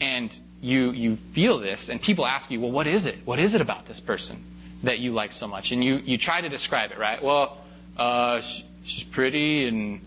and 0.00 0.36
you, 0.60 0.90
you 0.90 1.16
feel 1.32 1.58
this, 1.58 1.88
and 1.88 2.00
people 2.00 2.26
ask 2.26 2.50
you, 2.50 2.60
well, 2.60 2.72
what 2.72 2.86
is 2.86 3.04
it? 3.04 3.18
What 3.24 3.38
is 3.38 3.54
it 3.54 3.60
about 3.60 3.86
this 3.86 4.00
person 4.00 4.44
that 4.82 4.98
you 4.98 5.12
like 5.12 5.32
so 5.32 5.46
much? 5.46 5.70
And 5.72 5.82
you, 5.82 5.96
you 5.96 6.18
try 6.18 6.40
to 6.40 6.48
describe 6.48 6.90
it, 6.90 6.98
right? 6.98 7.22
Well, 7.22 7.58
uh, 7.96 8.40
she, 8.40 8.66
she's 8.84 9.04
pretty, 9.04 9.68
and 9.68 10.00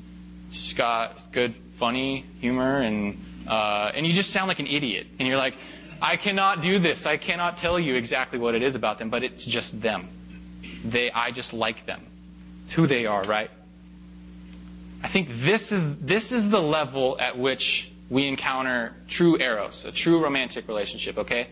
she's 0.52 0.74
got 0.74 1.32
good, 1.32 1.56
funny 1.78 2.26
humor, 2.40 2.80
and, 2.80 3.18
uh, 3.48 3.92
and 3.94 4.06
you 4.06 4.14
just 4.14 4.32
sound 4.32 4.48
like 4.48 4.60
an 4.60 4.68
idiot. 4.68 5.08
And 5.20 5.28
you're 5.28 5.38
like, 5.38 5.56
I 6.02 6.18
cannot 6.18 6.62
do 6.62 6.80
this. 6.80 7.06
I 7.06 7.18
cannot 7.18 7.58
tell 7.58 7.80
you 7.80 7.96
exactly 7.96 8.40
what 8.40 8.56
it 8.56 8.62
is 8.62 8.76
about 8.76 9.00
them, 9.00 9.10
but 9.10 9.24
it's 9.24 9.46
just 9.46 9.82
them. 9.82 10.08
They, 10.86 11.12
I 11.12 11.32
just 11.32 11.54
like 11.54 11.86
them. 11.86 12.06
It's 12.64 12.74
who 12.74 12.88
they 12.88 13.06
are, 13.06 13.24
right? 13.24 13.50
I 15.04 15.10
think 15.10 15.30
this 15.30 15.72
is, 15.72 15.86
this 16.00 16.32
is 16.32 16.50
the 16.50 16.62
level 16.62 17.18
at 17.20 17.38
which 17.38 17.92
we 18.10 18.28
encounter 18.28 18.96
true 19.08 19.38
eros, 19.40 19.86
a 19.86 19.92
true 19.92 20.22
romantic 20.22 20.68
relationship, 20.68 21.18
okay? 21.18 21.48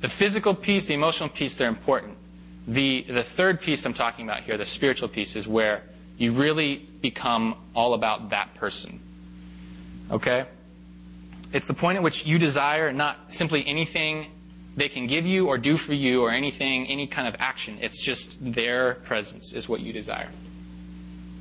The 0.00 0.08
physical 0.08 0.54
piece, 0.54 0.86
the 0.86 0.94
emotional 0.94 1.28
piece, 1.28 1.56
they're 1.56 1.68
important. 1.68 2.18
The, 2.66 3.04
the 3.08 3.24
third 3.24 3.60
piece 3.60 3.84
I'm 3.84 3.94
talking 3.94 4.24
about 4.24 4.42
here, 4.42 4.56
the 4.56 4.66
spiritual 4.66 5.08
piece, 5.08 5.36
is 5.36 5.46
where 5.46 5.82
you 6.22 6.32
really 6.32 6.76
become 6.76 7.56
all 7.74 7.94
about 7.94 8.30
that 8.30 8.54
person. 8.54 9.00
Okay? 10.10 10.46
It's 11.52 11.66
the 11.66 11.74
point 11.74 11.96
at 11.96 12.02
which 12.02 12.24
you 12.24 12.38
desire 12.38 12.92
not 12.92 13.16
simply 13.30 13.66
anything 13.66 14.28
they 14.76 14.88
can 14.88 15.06
give 15.06 15.26
you 15.26 15.48
or 15.48 15.58
do 15.58 15.76
for 15.76 15.92
you 15.92 16.22
or 16.22 16.30
anything, 16.30 16.86
any 16.86 17.06
kind 17.06 17.28
of 17.28 17.34
action. 17.38 17.78
It's 17.80 18.00
just 18.00 18.36
their 18.40 18.94
presence 18.94 19.52
is 19.52 19.68
what 19.68 19.80
you 19.80 19.92
desire. 19.92 20.30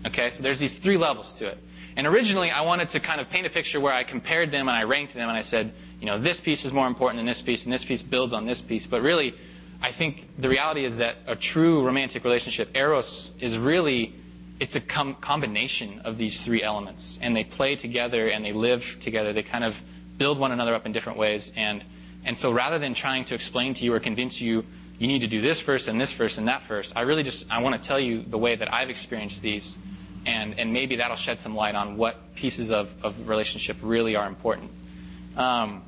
Okay, 0.06 0.32
so 0.32 0.42
there's 0.42 0.60
these 0.60 0.74
three 0.74 0.98
levels 0.98 1.32
to 1.34 1.46
it. 1.46 1.58
And 1.96 2.08
originally 2.08 2.50
I 2.50 2.62
wanted 2.62 2.90
to 2.90 3.00
kind 3.00 3.22
of 3.22 3.30
paint 3.30 3.46
a 3.46 3.50
picture 3.50 3.80
where 3.80 3.94
I 3.94 4.04
compared 4.04 4.52
them 4.52 4.68
and 4.68 4.76
I 4.76 4.84
ranked 4.84 5.14
them 5.14 5.30
and 5.30 5.38
I 5.38 5.42
said, 5.42 5.74
you 6.00 6.08
know, 6.08 6.20
this 6.20 6.40
piece 6.40 6.66
is 6.66 6.74
more 6.74 6.88
important 6.88 7.20
than 7.20 7.26
this 7.28 7.42
piece 7.42 7.64
and 7.64 7.72
this 7.72 7.86
piece 7.86 8.02
builds 8.02 8.34
on 8.34 8.46
this 8.46 8.62
piece. 8.62 8.88
But 8.88 9.02
really, 9.02 9.36
I 9.82 9.92
think 9.92 10.28
the 10.40 10.50
reality 10.50 10.86
is 10.86 10.98
that 10.98 11.18
a 11.28 11.36
true 11.36 11.86
romantic 11.86 12.24
relationship, 12.24 12.72
eros, 12.76 13.32
is 13.40 13.58
really 13.58 14.16
it's 14.62 14.76
a 14.76 14.80
com- 14.80 15.16
combination 15.16 16.02
of 16.02 16.20
these 16.20 16.44
three 16.46 16.62
elements, 16.62 17.18
and 17.20 17.36
they 17.36 17.44
play 17.44 17.76
together 17.76 18.28
and 18.28 18.46
they 18.46 18.54
live 18.54 18.84
together. 19.02 19.34
They 19.34 19.42
kind 19.42 19.64
of 19.64 19.74
build 20.20 20.38
one 20.38 20.52
another 20.52 20.76
up 20.76 20.86
in 20.86 20.92
different 20.92 21.18
ways. 21.18 21.52
And, 21.56 21.84
and 22.24 22.38
so 22.38 22.52
rather 22.52 22.78
than 22.78 22.94
trying 22.94 23.26
to 23.26 23.34
explain 23.34 23.74
to 23.74 23.84
you 23.84 23.92
or 23.92 24.00
convince 24.00 24.40
you, 24.40 24.64
you 25.00 25.08
need 25.08 25.22
to 25.22 25.28
do 25.28 25.42
this 25.42 25.60
first 25.60 25.88
and 25.88 26.00
this 26.00 26.12
first 26.12 26.38
and 26.38 26.48
that 26.48 26.62
first, 26.68 26.94
I 26.96 27.02
really 27.02 27.24
just, 27.24 27.48
I 27.50 27.60
want 27.64 27.82
to 27.82 27.88
tell 27.88 28.00
you 28.00 28.22
the 28.22 28.38
way 28.38 28.56
that 28.56 28.72
I've 28.72 28.92
experienced 28.92 29.42
these. 29.42 29.76
And, 30.28 30.60
and 30.60 30.72
maybe 30.72 30.98
that'll 30.98 31.18
shed 31.18 31.40
some 31.40 31.56
light 31.56 31.74
on 31.74 31.98
what 31.98 32.36
pieces 32.36 32.70
of, 32.70 32.88
of 33.02 33.28
relationship 33.28 33.78
really 33.82 34.16
are 34.16 34.28
important. 34.28 34.70
Um, 35.36 35.82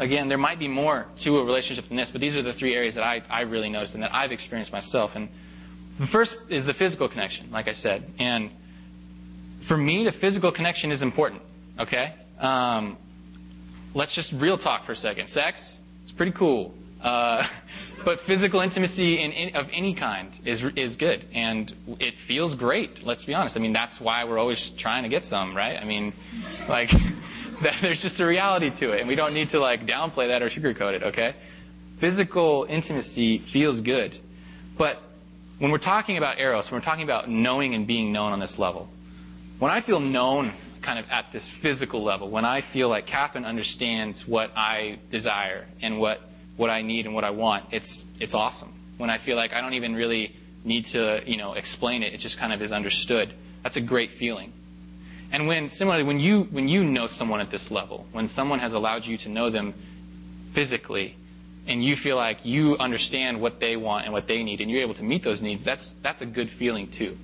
again, 0.00 0.28
there 0.28 0.38
might 0.38 0.58
be 0.58 0.66
more 0.66 1.06
to 1.20 1.38
a 1.38 1.44
relationship 1.44 1.86
than 1.86 1.96
this, 1.96 2.10
but 2.10 2.20
these 2.20 2.34
are 2.34 2.42
the 2.42 2.52
three 2.52 2.74
areas 2.74 2.96
that 2.96 3.04
I, 3.04 3.22
I 3.30 3.42
really 3.42 3.68
noticed 3.68 3.94
and 3.94 4.02
that 4.02 4.12
I've 4.12 4.32
experienced 4.32 4.72
myself. 4.72 5.12
And 5.14 5.28
the 6.00 6.06
first 6.06 6.34
is 6.48 6.64
the 6.64 6.72
physical 6.72 7.10
connection, 7.10 7.50
like 7.52 7.68
I 7.68 7.74
said. 7.74 8.10
And 8.18 8.50
for 9.64 9.76
me, 9.76 10.04
the 10.04 10.12
physical 10.12 10.50
connection 10.50 10.92
is 10.92 11.02
important, 11.02 11.42
okay? 11.78 12.14
Um, 12.38 12.96
let's 13.92 14.14
just 14.14 14.32
real 14.32 14.56
talk 14.56 14.86
for 14.86 14.92
a 14.92 14.96
second. 14.96 15.28
Sex 15.28 15.78
is 16.06 16.12
pretty 16.12 16.32
cool. 16.32 16.72
Uh, 17.02 17.46
but 18.04 18.20
physical 18.20 18.60
intimacy 18.60 19.20
in, 19.20 19.30
in, 19.32 19.56
of 19.56 19.66
any 19.72 19.92
kind 19.92 20.30
is 20.46 20.64
is 20.74 20.96
good, 20.96 21.26
and 21.34 21.74
it 21.98 22.14
feels 22.26 22.54
great. 22.54 23.04
Let's 23.04 23.26
be 23.26 23.34
honest. 23.34 23.58
I 23.58 23.60
mean, 23.60 23.74
that's 23.74 24.00
why 24.00 24.24
we're 24.24 24.38
always 24.38 24.70
trying 24.70 25.02
to 25.02 25.10
get 25.10 25.22
some, 25.22 25.54
right? 25.54 25.76
I 25.78 25.84
mean, 25.84 26.14
like, 26.68 26.90
there's 27.82 28.00
just 28.00 28.18
a 28.20 28.26
reality 28.26 28.70
to 28.70 28.92
it, 28.92 29.00
and 29.00 29.08
we 29.08 29.16
don't 29.16 29.34
need 29.34 29.50
to 29.50 29.60
like 29.60 29.86
downplay 29.86 30.28
that 30.28 30.40
or 30.42 30.48
sugarcoat 30.48 30.94
it. 30.94 31.02
Okay? 31.02 31.34
Physical 31.98 32.66
intimacy 32.70 33.40
feels 33.40 33.82
good, 33.82 34.18
but 34.78 35.02
when 35.60 35.70
we're 35.70 35.78
talking 35.78 36.16
about 36.16 36.40
eros, 36.40 36.70
when 36.70 36.80
we're 36.80 36.84
talking 36.84 37.04
about 37.04 37.28
knowing 37.28 37.74
and 37.74 37.86
being 37.86 38.12
known 38.12 38.32
on 38.32 38.40
this 38.40 38.58
level, 38.58 38.88
when 39.58 39.70
I 39.70 39.82
feel 39.82 40.00
known 40.00 40.54
kind 40.80 40.98
of 40.98 41.04
at 41.10 41.26
this 41.32 41.50
physical 41.50 42.02
level, 42.02 42.30
when 42.30 42.46
I 42.46 42.62
feel 42.62 42.88
like 42.88 43.06
Catherine 43.06 43.44
understands 43.44 44.26
what 44.26 44.50
I 44.56 44.98
desire 45.10 45.66
and 45.82 46.00
what, 46.00 46.18
what 46.56 46.70
I 46.70 46.80
need 46.80 47.04
and 47.04 47.14
what 47.14 47.24
I 47.24 47.30
want, 47.30 47.66
it's, 47.72 48.06
it's 48.18 48.32
awesome. 48.32 48.72
When 48.96 49.10
I 49.10 49.18
feel 49.18 49.36
like 49.36 49.52
I 49.52 49.60
don't 49.60 49.74
even 49.74 49.94
really 49.94 50.34
need 50.64 50.86
to, 50.86 51.22
you 51.26 51.36
know, 51.36 51.52
explain 51.52 52.02
it, 52.02 52.14
it 52.14 52.18
just 52.18 52.38
kind 52.38 52.54
of 52.54 52.62
is 52.62 52.72
understood. 52.72 53.34
That's 53.62 53.76
a 53.76 53.82
great 53.82 54.12
feeling. 54.12 54.54
And 55.30 55.46
when, 55.46 55.68
similarly, 55.68 56.04
when 56.04 56.20
you, 56.20 56.44
when 56.44 56.68
you 56.68 56.82
know 56.82 57.06
someone 57.06 57.40
at 57.40 57.50
this 57.50 57.70
level, 57.70 58.06
when 58.12 58.28
someone 58.28 58.60
has 58.60 58.72
allowed 58.72 59.04
you 59.04 59.18
to 59.18 59.28
know 59.28 59.50
them 59.50 59.74
physically, 60.54 61.16
and 61.70 61.84
you 61.84 61.94
feel 61.94 62.16
like 62.16 62.44
you 62.44 62.76
understand 62.78 63.40
what 63.40 63.60
they 63.60 63.76
want 63.76 64.04
and 64.04 64.12
what 64.12 64.26
they 64.26 64.42
need, 64.42 64.60
and 64.60 64.68
you're 64.68 64.82
able 64.82 64.94
to 64.94 65.04
meet 65.04 65.22
those 65.22 65.40
needs, 65.40 65.62
that's, 65.62 65.94
that's 66.02 66.20
a 66.20 66.26
good 66.26 66.50
feeling 66.50 66.90
too. 66.90 67.16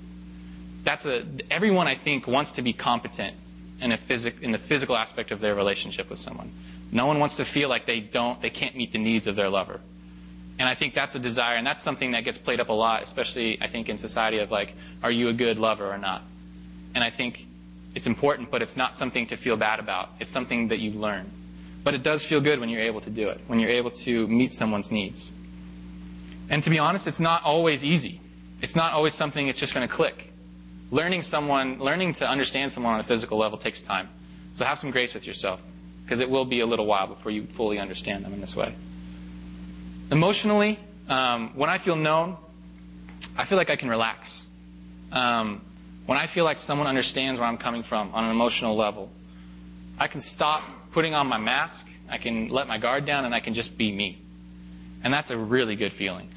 That's 0.85 1.05
a, 1.05 1.27
everyone 1.51 1.89
I 1.89 1.97
think 1.97 2.29
wants 2.29 2.53
to 2.53 2.63
be 2.63 2.73
competent 2.73 3.37
in, 3.81 3.91
a 3.91 3.99
physic, 3.99 4.37
in 4.41 4.53
the 4.53 4.59
physical 4.59 4.97
aspect 4.97 5.33
of 5.33 5.41
their 5.41 5.57
relationship 5.57 6.09
with 6.09 6.21
someone. 6.21 6.53
No 6.93 7.07
one 7.07 7.19
wants 7.19 7.37
to 7.39 7.45
feel 7.45 7.69
like 7.69 7.87
they 7.87 7.99
don't, 7.99 8.41
they 8.41 8.51
can't 8.51 8.77
meet 8.77 8.93
the 8.93 8.99
needs 8.99 9.27
of 9.27 9.35
their 9.35 9.49
lover. 9.49 9.81
And 10.61 10.69
I 10.69 10.77
think 10.77 10.95
that's 10.95 11.17
a 11.17 11.19
desire, 11.19 11.57
and 11.57 11.67
that's 11.67 11.83
something 11.83 12.13
that 12.13 12.25
gets 12.25 12.39
played 12.39 12.61
up 12.61 12.69
a 12.69 12.73
lot, 12.73 13.03
especially 13.03 13.61
I 13.61 13.67
think 13.67 13.89
in 13.89 13.99
society 13.99 14.39
of 14.39 14.53
like, 14.53 14.73
are 15.03 15.11
you 15.11 15.29
a 15.29 15.33
good 15.33 15.59
lover 15.59 15.91
or 15.91 15.99
not? 15.99 16.23
And 16.95 17.03
I 17.03 17.11
think 17.11 17.45
it's 17.97 18.07
important, 18.07 18.53
but 18.53 18.63
it's 18.63 18.77
not 18.77 18.97
something 18.97 19.27
to 19.27 19.37
feel 19.37 19.57
bad 19.57 19.81
about. 19.81 20.11
It's 20.21 20.31
something 20.31 20.69
that 20.69 20.79
you 20.79 20.93
learn. 20.93 21.33
But 21.87 21.95
it 21.95 22.03
does 22.03 22.27
feel 22.27 22.41
good 22.41 22.59
when 22.59 22.69
you're 22.69 22.83
able 22.83 23.01
to 23.03 23.11
do 23.11 23.29
it, 23.29 23.41
when 23.47 23.61
you're 23.61 23.71
able 23.71 23.93
to 23.93 24.27
meet 24.27 24.53
someone's 24.53 24.91
needs. 24.91 25.31
And 26.51 26.61
to 26.65 26.71
be 26.71 26.81
honest, 26.81 27.07
it's 27.07 27.21
not 27.21 27.45
always 27.45 27.85
easy. 27.85 28.21
It's 28.61 28.75
not 28.75 28.93
always 28.93 29.15
something 29.15 29.47
it's 29.47 29.61
just 29.61 29.73
going 29.73 29.87
to 29.87 29.95
click 29.95 30.33
learning 30.91 31.23
someone, 31.23 31.79
learning 31.79 32.15
to 32.15 32.29
understand 32.29 32.73
someone 32.73 32.95
on 32.95 33.01
a 33.01 33.05
physical 33.05 33.39
level 33.39 33.59
takes 33.59 33.83
time. 33.83 34.09
So 34.55 34.65
have 34.65 34.79
some 34.79 34.91
grace 34.91 35.15
with 35.15 35.27
yourself, 35.27 35.61
because 36.05 36.21
it 36.21 36.31
will 36.31 36.45
be 36.45 36.61
a 36.61 36.67
little 36.67 36.87
while 36.87 37.07
before 37.07 37.31
you 37.33 37.47
fully 37.57 37.79
understand 37.79 38.25
them 38.25 38.33
in 38.33 38.41
this 38.41 38.55
way. 38.55 38.75
Emotionally, 40.11 40.79
um, 41.09 41.53
when 41.55 41.69
I 41.69 41.79
feel 41.79 41.97
known, 41.97 42.37
I 43.37 43.45
feel 43.47 43.59
like 43.59 43.71
I 43.71 43.77
can 43.77 43.89
relax. 43.89 44.43
Um, 45.13 45.63
when 46.07 46.19
I 46.19 46.27
feel 46.27 46.45
like 46.45 46.59
someone 46.59 46.87
understands 46.87 47.41
where 47.41 47.49
I'm 47.49 47.59
coming 47.59 47.83
from 47.83 48.15
on 48.15 48.25
an 48.25 48.31
emotional 48.31 48.77
level, 48.77 49.11
I 49.99 50.07
can 50.09 50.21
stop 50.21 50.63
putting 50.97 51.13
on 51.13 51.27
my 51.27 51.37
mask, 51.37 51.87
I 52.09 52.17
can 52.17 52.49
let 52.49 52.67
my 52.69 52.79
guard 52.79 53.05
down, 53.05 53.27
and 53.27 53.35
I 53.35 53.41
can 53.41 53.53
just 53.53 53.77
be 53.77 53.93
me. 53.93 54.19
And 55.05 55.13
that's 55.13 55.31
a 55.31 55.37
really 55.37 55.77
good 55.77 55.93
feeling. 55.93 56.31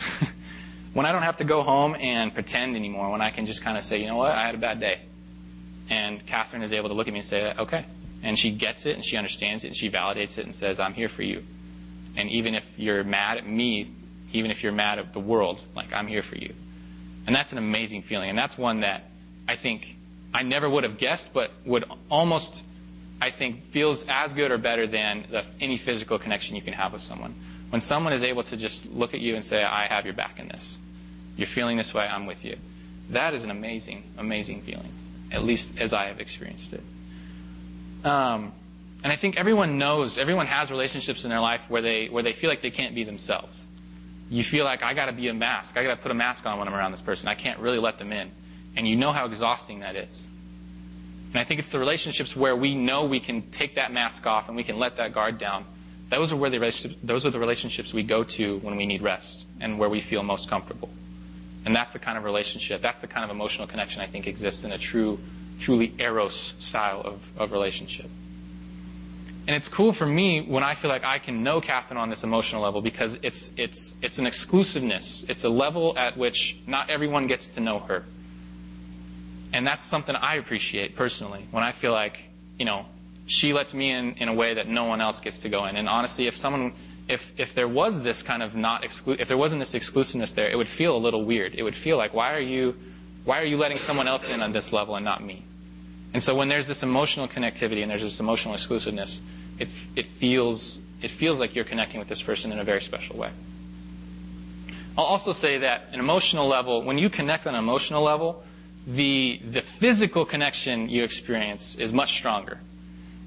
when 0.93 1.06
I 1.06 1.13
don't 1.13 1.24
have 1.24 1.38
to 1.38 1.45
go 1.45 1.63
home 1.63 1.95
and 1.95 2.34
pretend 2.34 2.76
anymore, 2.76 3.10
when 3.10 3.22
I 3.22 3.32
can 3.32 3.45
just 3.45 3.62
kind 3.62 3.78
of 3.78 3.86
say, 3.86 4.02
you 4.02 4.08
know 4.08 4.17
what, 4.17 4.34
I 4.34 4.45
had 4.45 4.56
a 4.56 4.58
bad 4.58 4.82
day. 4.82 5.00
And 5.89 6.26
Catherine 6.28 6.62
is 6.62 6.74
able 6.74 6.89
to 6.89 6.93
look 6.93 7.08
at 7.08 7.13
me 7.13 7.19
and 7.19 7.28
say, 7.28 7.54
okay. 7.58 7.86
And 8.22 8.38
she 8.38 8.52
gets 8.52 8.86
it 8.86 8.98
and 8.98 9.06
she 9.06 9.15
understands 9.15 9.63
it 9.63 9.67
and 9.67 9.78
she 9.78 9.89
validates 9.89 10.38
it 10.38 10.45
and 10.45 10.54
says, 10.54 10.78
I'm 10.78 10.93
here 10.93 11.08
for 11.08 11.24
you. 11.24 11.41
And 12.17 12.30
even 12.30 12.54
if 12.54 12.65
you're 12.76 13.06
mad 13.06 13.38
at 13.38 13.48
me, 13.48 13.89
even 14.34 14.52
if 14.52 14.62
you're 14.62 14.74
mad 14.74 15.00
at 15.00 15.13
the 15.13 15.22
world, 15.22 15.63
like, 15.74 15.93
I'm 15.93 16.08
here 16.08 16.22
for 16.22 16.36
you. 16.36 16.54
And 17.28 17.34
that's 17.34 17.54
an 17.54 17.60
amazing 17.60 18.02
feeling. 18.02 18.30
And 18.30 18.38
that's 18.38 18.58
one 18.58 18.82
that 18.82 19.06
I 19.48 19.56
think 19.56 19.95
I 20.34 20.43
never 20.43 20.69
would 20.69 20.84
have 20.84 20.98
guessed, 20.98 21.32
but 21.34 21.50
would 21.65 21.86
almost, 22.12 22.65
I 23.21 23.32
think, 23.32 23.71
feels 23.71 24.05
as 24.08 24.34
good 24.34 24.51
or 24.51 24.58
better 24.58 24.88
than 24.88 25.25
the, 25.29 25.45
any 25.60 25.77
physical 25.77 26.19
connection 26.19 26.55
you 26.55 26.62
can 26.62 26.73
have 26.73 26.93
with 26.93 27.01
someone. 27.01 27.36
When 27.69 27.82
someone 27.82 28.13
is 28.13 28.23
able 28.23 28.43
to 28.43 28.58
just 28.58 28.86
look 28.86 29.13
at 29.13 29.19
you 29.19 29.36
and 29.36 29.43
say, 29.43 29.63
I 29.63 29.88
have 29.88 30.05
your 30.05 30.15
back 30.15 30.39
in 30.39 30.47
this. 30.47 30.77
You're 31.38 31.47
feeling 31.47 31.77
this 31.77 31.93
way, 31.93 32.03
I'm 32.03 32.25
with 32.25 32.43
you. 32.43 32.58
That 33.10 33.34
is 33.34 33.43
an 33.43 33.51
amazing, 33.51 34.03
amazing 34.17 34.62
feeling, 34.62 34.91
at 35.32 35.43
least 35.43 35.71
as 35.79 35.93
I 35.93 36.08
have 36.08 36.19
experienced 36.19 36.73
it. 36.73 36.84
Um, 38.03 38.53
and 39.03 39.12
I 39.12 39.17
think 39.17 39.38
everyone 39.38 39.77
knows, 39.77 40.17
everyone 40.17 40.47
has 40.47 40.71
relationships 40.71 41.23
in 41.23 41.29
their 41.29 41.39
life 41.39 41.62
where 41.69 41.82
they 41.82 42.08
where 42.08 42.23
they 42.23 42.34
feel 42.34 42.49
like 42.49 42.62
they 42.62 42.71
can't 42.71 42.95
be 42.95 43.03
themselves. 43.03 43.58
You 44.29 44.43
feel 44.43 44.65
like 44.65 44.84
I 44.84 44.93
got 44.93 45.05
to 45.08 45.13
be 45.13 45.27
a 45.27 45.34
mask. 45.34 45.75
I 45.77 45.84
got 45.84 45.95
to 45.95 46.01
put 46.01 46.12
a 46.12 46.15
mask 46.15 46.45
on 46.45 46.60
when 46.60 46.67
I'm 46.67 46.75
around 46.75 46.91
this 46.91 47.01
person. 47.01 47.27
I 47.27 47.36
can't 47.36 47.60
really 47.60 47.79
let 47.79 47.97
them 47.97 48.12
in, 48.12 48.32
and 48.75 48.88
you 48.88 48.95
know 48.95 49.12
how 49.12 49.25
exhausting 49.25 49.79
that 49.79 49.95
is. 49.95 50.27
And 51.31 51.37
I 51.37 51.43
think 51.43 51.59
it's 51.59 51.69
the 51.69 51.79
relationships 51.79 52.35
where 52.35 52.55
we 52.55 52.73
know 52.73 53.05
we 53.05 53.19
can 53.19 53.51
take 53.51 53.75
that 53.75 53.91
mask 53.91 54.25
off 54.25 54.47
and 54.47 54.55
we 54.55 54.63
can 54.63 54.79
let 54.79 54.97
that 54.97 55.13
guard 55.13 55.37
down. 55.37 55.65
Those 56.09 56.31
are 56.31 56.35
where 56.35 56.49
the 56.49 56.95
those 57.03 57.25
are 57.25 57.29
the 57.29 57.39
relationships 57.39 57.93
we 57.93 58.01
go 58.01 58.23
to 58.23 58.57
when 58.59 58.75
we 58.75 58.87
need 58.87 59.03
rest 59.03 59.45
and 59.59 59.77
where 59.77 59.89
we 59.89 60.01
feel 60.01 60.23
most 60.23 60.49
comfortable. 60.49 60.89
And 61.65 61.75
that's 61.75 61.93
the 61.93 61.99
kind 61.99 62.17
of 62.17 62.23
relationship, 62.23 62.81
that's 62.81 63.01
the 63.01 63.07
kind 63.07 63.23
of 63.23 63.29
emotional 63.29 63.67
connection 63.67 64.01
I 64.01 64.07
think 64.07 64.25
exists 64.25 64.63
in 64.63 64.71
a 64.71 64.77
true, 64.77 65.19
truly 65.59 65.93
eros 65.99 66.53
style 66.57 67.01
of, 67.01 67.21
of 67.37 67.51
relationship. 67.51 68.09
And 69.47 69.55
it's 69.55 69.67
cool 69.67 69.93
for 69.93 70.05
me 70.05 70.41
when 70.41 70.63
I 70.63 70.75
feel 70.75 70.89
like 70.89 71.03
I 71.03 71.19
can 71.19 71.43
know 71.43 71.59
Catherine 71.59 71.97
on 71.97 72.09
this 72.09 72.23
emotional 72.23 72.61
level 72.61 72.81
because 72.81 73.17
it's, 73.23 73.51
it's, 73.57 73.95
it's 74.01 74.19
an 74.19 74.27
exclusiveness. 74.27 75.25
It's 75.27 75.43
a 75.43 75.49
level 75.49 75.97
at 75.97 76.17
which 76.17 76.57
not 76.67 76.89
everyone 76.89 77.27
gets 77.27 77.49
to 77.49 77.59
know 77.59 77.79
her. 77.79 78.05
And 79.53 79.65
that's 79.65 79.83
something 79.83 80.15
I 80.15 80.35
appreciate 80.35 80.95
personally 80.95 81.47
when 81.51 81.63
I 81.63 81.71
feel 81.71 81.91
like, 81.91 82.17
you 82.57 82.65
know, 82.65 82.85
she 83.25 83.53
lets 83.53 83.73
me 83.73 83.91
in 83.91 84.13
in 84.13 84.27
a 84.27 84.33
way 84.33 84.55
that 84.55 84.67
no 84.67 84.85
one 84.85 85.01
else 85.01 85.19
gets 85.19 85.39
to 85.39 85.49
go 85.49 85.65
in. 85.65 85.75
And 85.75 85.88
honestly, 85.88 86.27
if 86.27 86.35
someone, 86.35 86.73
if, 87.07 87.21
if 87.38 87.55
there 87.55 87.67
was 87.67 88.01
this 88.01 88.23
kind 88.23 88.43
of 88.43 88.55
not 88.55 88.83
exclu- 88.83 89.19
if 89.19 89.27
there 89.27 89.38
wasn't 89.38 89.59
this 89.59 89.73
exclusiveness 89.73 90.33
there, 90.33 90.49
it 90.49 90.55
would 90.55 90.69
feel 90.69 90.95
a 90.95 90.99
little 90.99 91.23
weird. 91.25 91.55
It 91.55 91.63
would 91.63 91.75
feel 91.75 91.97
like, 91.97 92.13
why 92.13 92.33
are 92.33 92.39
you, 92.39 92.75
why 93.25 93.39
are 93.39 93.45
you 93.45 93.57
letting 93.57 93.79
someone 93.79 94.07
else 94.07 94.27
in 94.29 94.41
on 94.41 94.51
this 94.51 94.71
level 94.73 94.95
and 94.95 95.05
not 95.05 95.23
me? 95.23 95.43
And 96.13 96.21
so 96.23 96.35
when 96.35 96.49
there's 96.49 96.67
this 96.67 96.81
emotional 96.81 97.27
connectivity 97.27 97.81
and 97.81 97.91
there's 97.91 98.01
this 98.01 98.19
emotional 98.19 98.55
exclusiveness, 98.55 99.19
it, 99.59 99.69
it 99.95 100.07
feels, 100.19 100.79
it 101.01 101.12
feels 101.12 101.39
like 101.39 101.55
you're 101.55 101.65
connecting 101.65 101.99
with 101.99 102.09
this 102.09 102.21
person 102.21 102.51
in 102.51 102.59
a 102.59 102.63
very 102.63 102.81
special 102.81 103.17
way. 103.17 103.31
I'll 104.97 105.05
also 105.05 105.33
say 105.33 105.59
that 105.59 105.89
an 105.91 105.99
emotional 105.99 106.47
level, 106.47 106.83
when 106.83 106.97
you 106.97 107.09
connect 107.09 107.45
on 107.45 107.53
an 107.53 107.59
emotional 107.59 108.03
level, 108.03 108.43
the, 108.87 109.39
the 109.51 109.61
physical 109.79 110.25
connection 110.25 110.89
you 110.89 111.03
experience 111.03 111.75
is 111.75 111.93
much 111.93 112.13
stronger. 112.13 112.59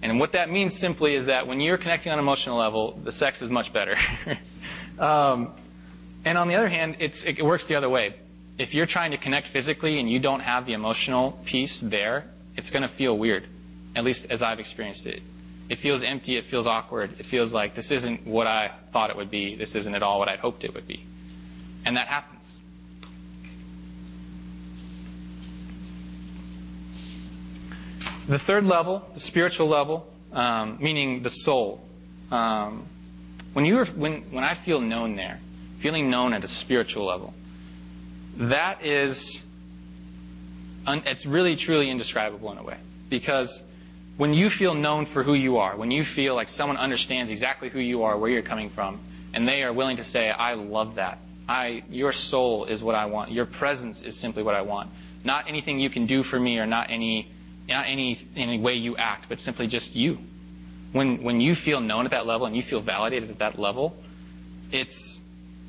And 0.02 0.18
what 0.18 0.32
that 0.32 0.50
means 0.50 0.76
simply 0.76 1.14
is 1.14 1.26
that 1.26 1.46
when 1.46 1.60
you're 1.60 1.78
connecting 1.78 2.10
on 2.10 2.18
an 2.18 2.24
emotional 2.24 2.58
level, 2.58 2.98
the 3.04 3.12
sex 3.12 3.40
is 3.40 3.50
much 3.50 3.72
better. 3.72 3.96
um, 4.98 5.54
and 6.24 6.36
on 6.36 6.48
the 6.48 6.56
other 6.56 6.68
hand, 6.68 6.96
it 6.98 7.44
works 7.44 7.66
the 7.66 7.76
other 7.76 7.88
way. 7.88 8.16
If 8.58 8.74
you're 8.74 8.86
trying 8.86 9.12
to 9.12 9.16
connect 9.16 9.48
physically 9.48 9.98
and 9.98 10.10
you 10.10 10.18
don't 10.18 10.40
have 10.40 10.66
the 10.66 10.72
emotional 10.72 11.38
piece 11.44 11.80
there, 11.80 12.24
it's 12.56 12.70
going 12.70 12.82
to 12.82 12.88
feel 12.88 13.16
weird. 13.16 13.46
At 13.94 14.04
least 14.04 14.26
as 14.30 14.42
I've 14.42 14.58
experienced 14.58 15.06
it. 15.06 15.22
It 15.68 15.78
feels 15.78 16.02
empty. 16.02 16.36
It 16.36 16.46
feels 16.46 16.66
awkward. 16.66 17.18
It 17.18 17.26
feels 17.26 17.52
like 17.52 17.74
this 17.74 17.90
isn't 17.90 18.26
what 18.26 18.46
I 18.46 18.72
thought 18.92 19.10
it 19.10 19.16
would 19.16 19.30
be. 19.30 19.54
This 19.54 19.74
isn't 19.74 19.94
at 19.94 20.02
all 20.02 20.18
what 20.18 20.28
I'd 20.28 20.40
hoped 20.40 20.64
it 20.64 20.74
would 20.74 20.86
be. 20.86 21.04
And 21.84 21.96
that 21.96 22.08
happens. 22.08 22.58
The 28.28 28.38
third 28.38 28.64
level, 28.64 29.04
the 29.14 29.20
spiritual 29.20 29.66
level, 29.66 30.06
um, 30.32 30.78
meaning 30.80 31.22
the 31.22 31.30
soul. 31.30 31.80
Um, 32.30 32.86
when 33.52 33.64
you 33.64 33.84
when 33.84 34.22
when 34.30 34.44
I 34.44 34.54
feel 34.54 34.80
known 34.80 35.16
there, 35.16 35.40
feeling 35.80 36.08
known 36.08 36.32
at 36.32 36.44
a 36.44 36.48
spiritual 36.48 37.04
level, 37.04 37.34
that 38.36 38.84
is, 38.84 39.42
un, 40.86 41.02
it's 41.04 41.26
really 41.26 41.56
truly 41.56 41.90
indescribable 41.90 42.52
in 42.52 42.58
a 42.58 42.62
way 42.62 42.78
because 43.10 43.62
when 44.16 44.32
you 44.32 44.50
feel 44.50 44.74
known 44.74 45.06
for 45.06 45.24
who 45.24 45.34
you 45.34 45.58
are, 45.58 45.76
when 45.76 45.90
you 45.90 46.04
feel 46.04 46.36
like 46.36 46.48
someone 46.48 46.76
understands 46.76 47.28
exactly 47.28 47.70
who 47.70 47.80
you 47.80 48.04
are, 48.04 48.16
where 48.16 48.30
you're 48.30 48.42
coming 48.42 48.70
from, 48.70 49.00
and 49.34 49.48
they 49.48 49.64
are 49.64 49.72
willing 49.72 49.96
to 49.96 50.04
say, 50.04 50.30
"I 50.30 50.54
love 50.54 50.94
that. 50.94 51.18
I 51.48 51.82
your 51.90 52.12
soul 52.12 52.66
is 52.66 52.84
what 52.84 52.94
I 52.94 53.06
want. 53.06 53.32
Your 53.32 53.46
presence 53.46 54.02
is 54.04 54.16
simply 54.16 54.44
what 54.44 54.54
I 54.54 54.62
want. 54.62 54.90
Not 55.24 55.48
anything 55.48 55.80
you 55.80 55.90
can 55.90 56.06
do 56.06 56.22
for 56.22 56.38
me 56.38 56.58
or 56.58 56.66
not 56.66 56.88
any 56.88 57.31
not 57.68 57.86
any, 57.86 58.26
any 58.36 58.58
way 58.58 58.74
you 58.74 58.96
act, 58.96 59.26
but 59.28 59.40
simply 59.40 59.66
just 59.66 59.94
you. 59.94 60.18
When, 60.92 61.22
when 61.22 61.40
you 61.40 61.54
feel 61.54 61.80
known 61.80 62.04
at 62.04 62.10
that 62.10 62.26
level 62.26 62.46
and 62.46 62.56
you 62.56 62.62
feel 62.62 62.80
validated 62.80 63.30
at 63.30 63.38
that 63.38 63.58
level, 63.58 63.96
it's, 64.70 65.20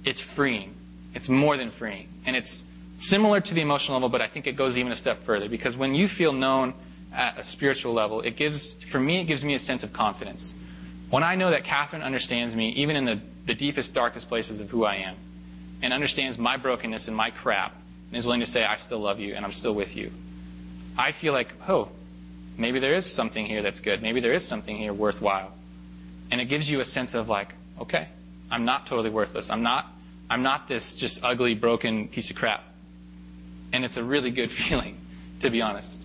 it's 0.04 0.20
freeing. 0.20 0.76
It's 1.14 1.30
more 1.30 1.58
than 1.58 1.72
freeing. 1.72 2.10
And 2.26 2.36
it's 2.36 2.64
similar 2.98 3.40
to 3.40 3.54
the 3.54 3.62
emotional 3.62 3.98
level, 3.98 4.10
but 4.10 4.22
I 4.22 4.28
think 4.28 4.48
it 4.48 4.56
goes 4.56 4.78
even 4.78 4.92
a 4.92 4.96
step 4.96 5.24
further 5.26 5.48
because 5.48 5.76
when 5.76 5.94
you 5.94 6.08
feel 6.08 6.34
known 6.34 6.74
at 7.14 7.38
a 7.38 7.44
spiritual 7.44 7.94
level, 7.94 8.22
it 8.22 8.36
gives, 8.36 8.74
for 8.92 9.00
me, 9.00 9.22
it 9.22 9.26
gives 9.26 9.44
me 9.44 9.54
a 9.54 9.60
sense 9.60 9.84
of 9.84 9.94
confidence. 9.94 10.54
When 11.10 11.24
I 11.24 11.36
know 11.36 11.52
that 11.52 11.64
Catherine 11.64 12.02
understands 12.02 12.56
me, 12.56 12.70
even 12.72 12.96
in 12.96 13.06
the, 13.06 13.22
the 13.46 13.54
deepest, 13.54 13.94
darkest 13.94 14.28
places 14.28 14.60
of 14.60 14.70
who 14.70 14.84
I 14.84 14.96
am, 14.96 15.16
and 15.82 15.94
understands 15.94 16.38
my 16.38 16.58
brokenness 16.58 17.08
and 17.08 17.16
my 17.16 17.30
crap, 17.30 17.76
and 18.10 18.18
is 18.18 18.26
willing 18.26 18.40
to 18.40 18.48
say, 18.48 18.64
I 18.64 18.78
still 18.78 19.00
love 19.00 19.20
you 19.20 19.36
and 19.36 19.46
I'm 19.46 19.54
still 19.54 19.76
with 19.76 19.96
you, 19.96 20.12
I 20.98 21.12
feel 21.12 21.34
like, 21.34 21.50
oh, 21.68 21.90
maybe 22.58 22.80
there 22.80 22.94
is 22.94 23.12
something 23.12 23.46
here 23.46 23.62
that's 23.62 23.80
good. 23.80 24.02
Maybe 24.02 24.20
there 24.20 24.34
is 24.34 24.46
something 24.46 24.78
here 24.78 24.94
worthwhile. 24.94 25.52
And 26.32 26.40
it 26.40 26.46
gives 26.46 26.70
you 26.70 26.80
a 26.80 26.86
sense 26.86 27.14
of 27.14 27.30
like, 27.30 27.50
okay, 27.80 28.08
I'm 28.52 28.66
not 28.66 28.88
totally 28.88 29.10
worthless. 29.10 29.50
I'm 29.50 29.64
not, 29.64 29.88
I'm 30.30 30.44
not 30.44 30.68
this 30.68 30.96
just 30.96 31.24
ugly, 31.24 31.56
broken 31.56 32.08
piece 32.08 32.30
of 32.30 32.36
crap. 32.36 32.64
And 33.72 33.84
it's 33.84 33.98
a 33.98 34.04
really 34.04 34.32
good 34.32 34.52
feeling, 34.70 34.98
to 35.42 35.50
be 35.50 35.62
honest. 35.62 36.02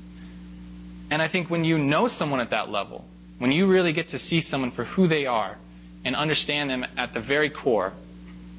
And 1.10 1.22
I 1.22 1.28
think 1.28 1.50
when 1.50 1.64
you 1.64 1.78
know 1.78 2.08
someone 2.08 2.40
at 2.40 2.50
that 2.50 2.70
level, 2.70 3.04
when 3.38 3.52
you 3.52 3.66
really 3.66 3.92
get 3.92 4.08
to 4.08 4.18
see 4.18 4.40
someone 4.40 4.70
for 4.70 4.84
who 4.84 5.06
they 5.06 5.26
are 5.26 5.56
and 6.04 6.16
understand 6.16 6.70
them 6.70 6.84
at 6.96 7.14
the 7.14 7.20
very 7.20 7.50
core, 7.50 7.92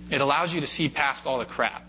it 0.09 0.21
allows 0.21 0.53
you 0.53 0.61
to 0.61 0.67
see 0.67 0.89
past 0.89 1.25
all 1.25 1.39
the 1.39 1.45
crap. 1.45 1.83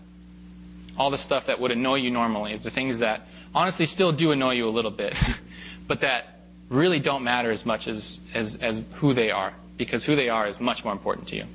All 0.97 1.09
the 1.09 1.17
stuff 1.17 1.47
that 1.47 1.59
would 1.59 1.71
annoy 1.71 1.95
you 1.95 2.11
normally, 2.11 2.57
the 2.57 2.69
things 2.69 2.99
that 2.99 3.21
honestly 3.53 3.85
still 3.85 4.11
do 4.11 4.31
annoy 4.31 4.53
you 4.53 4.67
a 4.67 4.71
little 4.71 4.91
bit, 4.91 5.15
but 5.87 6.01
that 6.01 6.25
really 6.69 6.99
don't 6.99 7.23
matter 7.23 7.51
as 7.51 7.65
much 7.65 7.87
as, 7.87 8.19
as, 8.33 8.55
as 8.57 8.81
who 8.95 9.13
they 9.13 9.31
are, 9.31 9.53
because 9.77 10.03
who 10.05 10.15
they 10.15 10.29
are 10.29 10.47
is 10.47 10.59
much 10.59 10.83
more 10.83 10.93
important 10.93 11.27
to 11.29 11.35
you. 11.35 11.45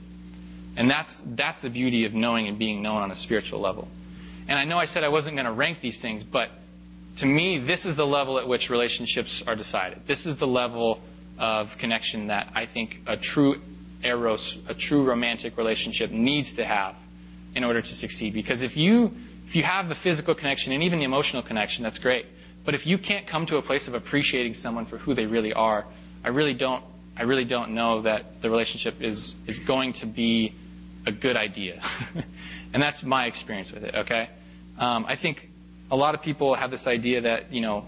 And 0.76 0.90
that's, 0.90 1.22
that's 1.24 1.60
the 1.60 1.70
beauty 1.70 2.04
of 2.04 2.12
knowing 2.12 2.48
and 2.48 2.58
being 2.58 2.82
known 2.82 3.02
on 3.02 3.10
a 3.10 3.16
spiritual 3.16 3.60
level. 3.60 3.88
And 4.46 4.58
I 4.58 4.64
know 4.64 4.78
I 4.78 4.84
said 4.84 5.04
I 5.04 5.08
wasn't 5.08 5.36
going 5.36 5.46
to 5.46 5.52
rank 5.52 5.80
these 5.80 6.00
things, 6.00 6.22
but 6.22 6.50
to 7.16 7.26
me, 7.26 7.58
this 7.58 7.86
is 7.86 7.96
the 7.96 8.06
level 8.06 8.38
at 8.38 8.46
which 8.46 8.68
relationships 8.68 9.42
are 9.46 9.56
decided. 9.56 10.02
This 10.06 10.26
is 10.26 10.36
the 10.36 10.46
level 10.46 11.00
of 11.38 11.76
connection 11.78 12.28
that 12.28 12.52
I 12.54 12.66
think 12.66 13.00
a 13.06 13.16
true 13.16 13.60
eros, 14.04 14.58
a 14.68 14.74
true 14.74 15.04
romantic 15.04 15.56
relationship 15.56 16.10
needs 16.10 16.52
to 16.54 16.64
have 16.64 16.94
in 17.54 17.64
order 17.64 17.80
to 17.80 17.94
succeed. 17.94 18.34
Because 18.34 18.62
if 18.62 18.76
you 18.76 19.12
if 19.46 19.54
you 19.54 19.62
have 19.62 19.88
the 19.88 19.94
physical 19.94 20.34
connection 20.34 20.72
and 20.72 20.82
even 20.82 20.98
the 20.98 21.04
emotional 21.04 21.42
connection, 21.42 21.84
that's 21.84 21.98
great. 21.98 22.26
But 22.64 22.74
if 22.74 22.86
you 22.86 22.98
can't 22.98 23.26
come 23.26 23.46
to 23.46 23.56
a 23.56 23.62
place 23.62 23.86
of 23.86 23.94
appreciating 23.94 24.54
someone 24.54 24.86
for 24.86 24.98
who 24.98 25.14
they 25.14 25.26
really 25.26 25.52
are, 25.52 25.86
I 26.24 26.28
really 26.28 26.54
don't 26.54 26.84
I 27.18 27.22
really 27.22 27.46
don't 27.46 27.70
know 27.70 28.02
that 28.02 28.42
the 28.42 28.50
relationship 28.50 29.00
is 29.00 29.34
is 29.46 29.60
going 29.60 29.94
to 29.94 30.06
be 30.06 30.54
a 31.06 31.12
good 31.12 31.36
idea. 31.36 31.80
and 32.74 32.82
that's 32.82 33.02
my 33.04 33.26
experience 33.26 33.70
with 33.70 33.84
it, 33.84 33.94
okay? 33.94 34.28
Um, 34.78 35.06
I 35.06 35.16
think 35.16 35.48
a 35.90 35.96
lot 35.96 36.16
of 36.16 36.22
people 36.22 36.54
have 36.56 36.72
this 36.72 36.88
idea 36.88 37.20
that, 37.22 37.52
you 37.52 37.60
know, 37.60 37.86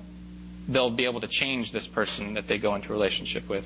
they'll 0.68 0.94
be 0.94 1.04
able 1.04 1.20
to 1.20 1.28
change 1.28 1.72
this 1.72 1.88
person 1.88 2.34
that 2.34 2.46
they 2.46 2.58
go 2.58 2.76
into 2.76 2.90
a 2.90 2.92
relationship 2.92 3.48
with. 3.48 3.64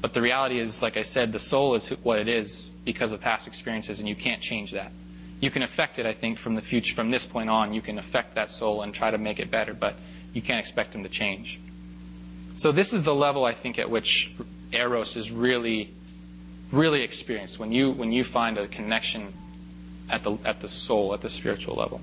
But 0.00 0.14
the 0.14 0.22
reality 0.22 0.60
is, 0.60 0.80
like 0.80 0.96
I 0.96 1.02
said, 1.02 1.32
the 1.32 1.38
soul 1.40 1.74
is 1.74 1.88
what 2.04 2.20
it 2.20 2.28
is 2.28 2.70
because 2.84 3.10
of 3.10 3.20
past 3.20 3.48
experiences, 3.48 3.98
and 3.98 4.08
you 4.08 4.14
can't 4.14 4.40
change 4.40 4.72
that 4.72 4.92
you 5.40 5.50
can 5.50 5.62
affect 5.62 5.98
it, 5.98 6.06
I 6.06 6.14
think, 6.14 6.38
from 6.38 6.54
the 6.54 6.62
future, 6.62 6.94
from 6.94 7.10
this 7.10 7.24
point 7.24 7.50
on, 7.50 7.72
you 7.72 7.82
can 7.82 7.98
affect 7.98 8.34
that 8.36 8.50
soul 8.50 8.82
and 8.82 8.94
try 8.94 9.10
to 9.10 9.18
make 9.18 9.38
it 9.38 9.50
better, 9.50 9.74
but 9.74 9.96
you 10.32 10.42
can't 10.42 10.60
expect 10.60 10.92
them 10.92 11.02
to 11.02 11.08
change. 11.08 11.58
So 12.56 12.72
this 12.72 12.92
is 12.92 13.02
the 13.02 13.14
level, 13.14 13.44
I 13.44 13.54
think, 13.54 13.78
at 13.78 13.90
which 13.90 14.32
eros 14.72 15.16
is 15.16 15.30
really, 15.30 15.92
really 16.72 17.02
experienced 17.02 17.58
when 17.58 17.72
you 17.72 17.92
when 17.92 18.12
you 18.12 18.24
find 18.24 18.58
a 18.58 18.68
connection 18.68 19.32
at 20.08 20.22
the 20.22 20.38
at 20.44 20.60
the 20.60 20.68
soul, 20.68 21.14
at 21.14 21.20
the 21.20 21.30
spiritual 21.30 21.74
level. 21.74 22.00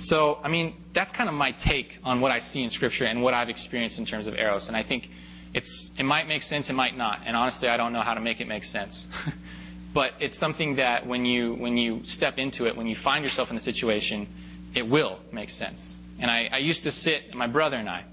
So, 0.00 0.38
I 0.42 0.48
mean, 0.48 0.74
that's 0.94 1.12
kind 1.12 1.28
of 1.28 1.34
my 1.34 1.52
take 1.52 1.98
on 2.02 2.20
what 2.22 2.30
I 2.30 2.38
see 2.38 2.62
in 2.62 2.70
Scripture 2.70 3.04
and 3.04 3.22
what 3.22 3.34
I've 3.34 3.50
experienced 3.50 3.98
in 3.98 4.06
terms 4.06 4.26
of 4.26 4.34
eros. 4.34 4.68
And 4.68 4.76
I 4.76 4.82
think 4.82 5.10
it's, 5.54 5.92
it 5.98 6.04
might 6.04 6.28
make 6.28 6.42
sense, 6.42 6.70
it 6.70 6.74
might 6.74 6.96
not. 6.96 7.20
And 7.24 7.36
honestly, 7.36 7.68
I 7.68 7.76
don't 7.76 7.92
know 7.92 8.02
how 8.02 8.14
to 8.14 8.20
make 8.20 8.40
it 8.40 8.48
make 8.48 8.64
sense. 8.64 9.06
but 9.94 10.12
it's 10.20 10.36
something 10.36 10.76
that 10.76 11.06
when 11.06 11.24
you, 11.24 11.54
when 11.54 11.76
you 11.76 12.04
step 12.04 12.38
into 12.38 12.66
it, 12.66 12.76
when 12.76 12.86
you 12.86 12.96
find 12.96 13.24
yourself 13.24 13.50
in 13.50 13.56
the 13.56 13.62
situation, 13.62 14.28
it 14.74 14.86
will 14.86 15.18
make 15.32 15.50
sense. 15.50 15.96
And 16.18 16.30
I, 16.30 16.48
I 16.52 16.58
used 16.58 16.82
to 16.82 16.90
sit, 16.90 17.34
my 17.34 17.46
brother 17.46 17.76
and 17.76 17.88
I, 17.88 18.04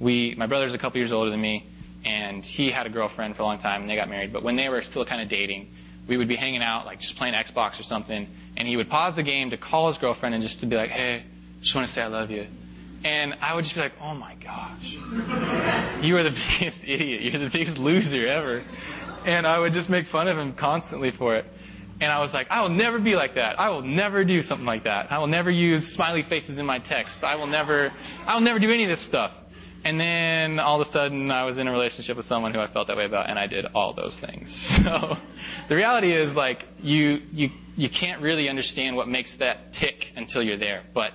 we, 0.00 0.34
my 0.36 0.46
brother's 0.46 0.74
a 0.74 0.78
couple 0.78 0.98
years 0.98 1.12
older 1.12 1.30
than 1.30 1.40
me, 1.40 1.66
and 2.04 2.44
he 2.44 2.70
had 2.70 2.86
a 2.86 2.90
girlfriend 2.90 3.36
for 3.36 3.42
a 3.42 3.44
long 3.44 3.58
time, 3.58 3.82
and 3.82 3.90
they 3.90 3.96
got 3.96 4.08
married. 4.08 4.32
But 4.32 4.42
when 4.42 4.56
they 4.56 4.68
were 4.68 4.82
still 4.82 5.04
kind 5.04 5.22
of 5.22 5.28
dating, 5.28 5.68
we 6.08 6.16
would 6.16 6.28
be 6.28 6.36
hanging 6.36 6.62
out, 6.62 6.84
like 6.84 7.00
just 7.00 7.16
playing 7.16 7.34
Xbox 7.34 7.78
or 7.78 7.84
something, 7.84 8.28
and 8.56 8.68
he 8.68 8.76
would 8.76 8.90
pause 8.90 9.14
the 9.14 9.22
game 9.22 9.50
to 9.50 9.56
call 9.56 9.86
his 9.86 9.98
girlfriend 9.98 10.34
and 10.34 10.42
just 10.42 10.60
to 10.60 10.66
be 10.66 10.76
like, 10.76 10.90
hey, 10.90 11.24
just 11.60 11.74
want 11.74 11.86
to 11.86 11.92
say 11.92 12.02
I 12.02 12.08
love 12.08 12.30
you. 12.30 12.46
And 13.04 13.34
I 13.40 13.54
would 13.54 13.64
just 13.64 13.74
be 13.74 13.80
like, 13.80 13.94
oh 14.00 14.14
my 14.14 14.36
gosh, 14.36 14.96
you 16.02 16.16
are 16.16 16.22
the 16.22 16.30
biggest 16.58 16.82
idiot. 16.84 17.22
You're 17.22 17.42
the 17.44 17.50
biggest 17.50 17.78
loser 17.78 18.26
ever. 18.26 18.64
And 19.26 19.46
I 19.46 19.58
would 19.58 19.72
just 19.72 19.90
make 19.90 20.08
fun 20.08 20.28
of 20.28 20.38
him 20.38 20.54
constantly 20.54 21.10
for 21.10 21.36
it. 21.36 21.46
And 22.00 22.10
I 22.10 22.20
was 22.20 22.32
like, 22.32 22.48
I 22.50 22.62
will 22.62 22.68
never 22.68 22.98
be 22.98 23.14
like 23.14 23.36
that. 23.36 23.60
I 23.60 23.70
will 23.70 23.82
never 23.82 24.24
do 24.24 24.42
something 24.42 24.66
like 24.66 24.84
that. 24.84 25.12
I 25.12 25.18
will 25.18 25.28
never 25.28 25.50
use 25.50 25.92
smiley 25.92 26.22
faces 26.22 26.58
in 26.58 26.66
my 26.66 26.80
texts. 26.80 27.22
I 27.22 27.36
will 27.36 27.46
never, 27.46 27.92
I 28.26 28.34
will 28.34 28.40
never 28.40 28.58
do 28.58 28.72
any 28.72 28.84
of 28.84 28.90
this 28.90 29.00
stuff. 29.00 29.32
And 29.84 30.00
then 30.00 30.58
all 30.58 30.80
of 30.80 30.86
a 30.86 30.90
sudden 30.90 31.30
I 31.30 31.44
was 31.44 31.58
in 31.58 31.66
a 31.66 31.72
relationship 31.72 32.16
with 32.16 32.26
someone 32.26 32.54
who 32.54 32.60
I 32.60 32.68
felt 32.68 32.88
that 32.88 32.96
way 32.96 33.04
about 33.04 33.28
and 33.28 33.38
I 33.38 33.46
did 33.46 33.66
all 33.74 33.94
those 33.94 34.16
things. 34.16 34.50
So 34.82 35.16
the 35.68 35.76
reality 35.76 36.12
is 36.12 36.34
like 36.34 36.64
you, 36.80 37.22
you, 37.32 37.50
you 37.76 37.88
can't 37.88 38.20
really 38.20 38.48
understand 38.48 38.96
what 38.96 39.08
makes 39.08 39.36
that 39.36 39.72
tick 39.72 40.12
until 40.16 40.42
you're 40.42 40.58
there. 40.58 40.82
But 40.92 41.12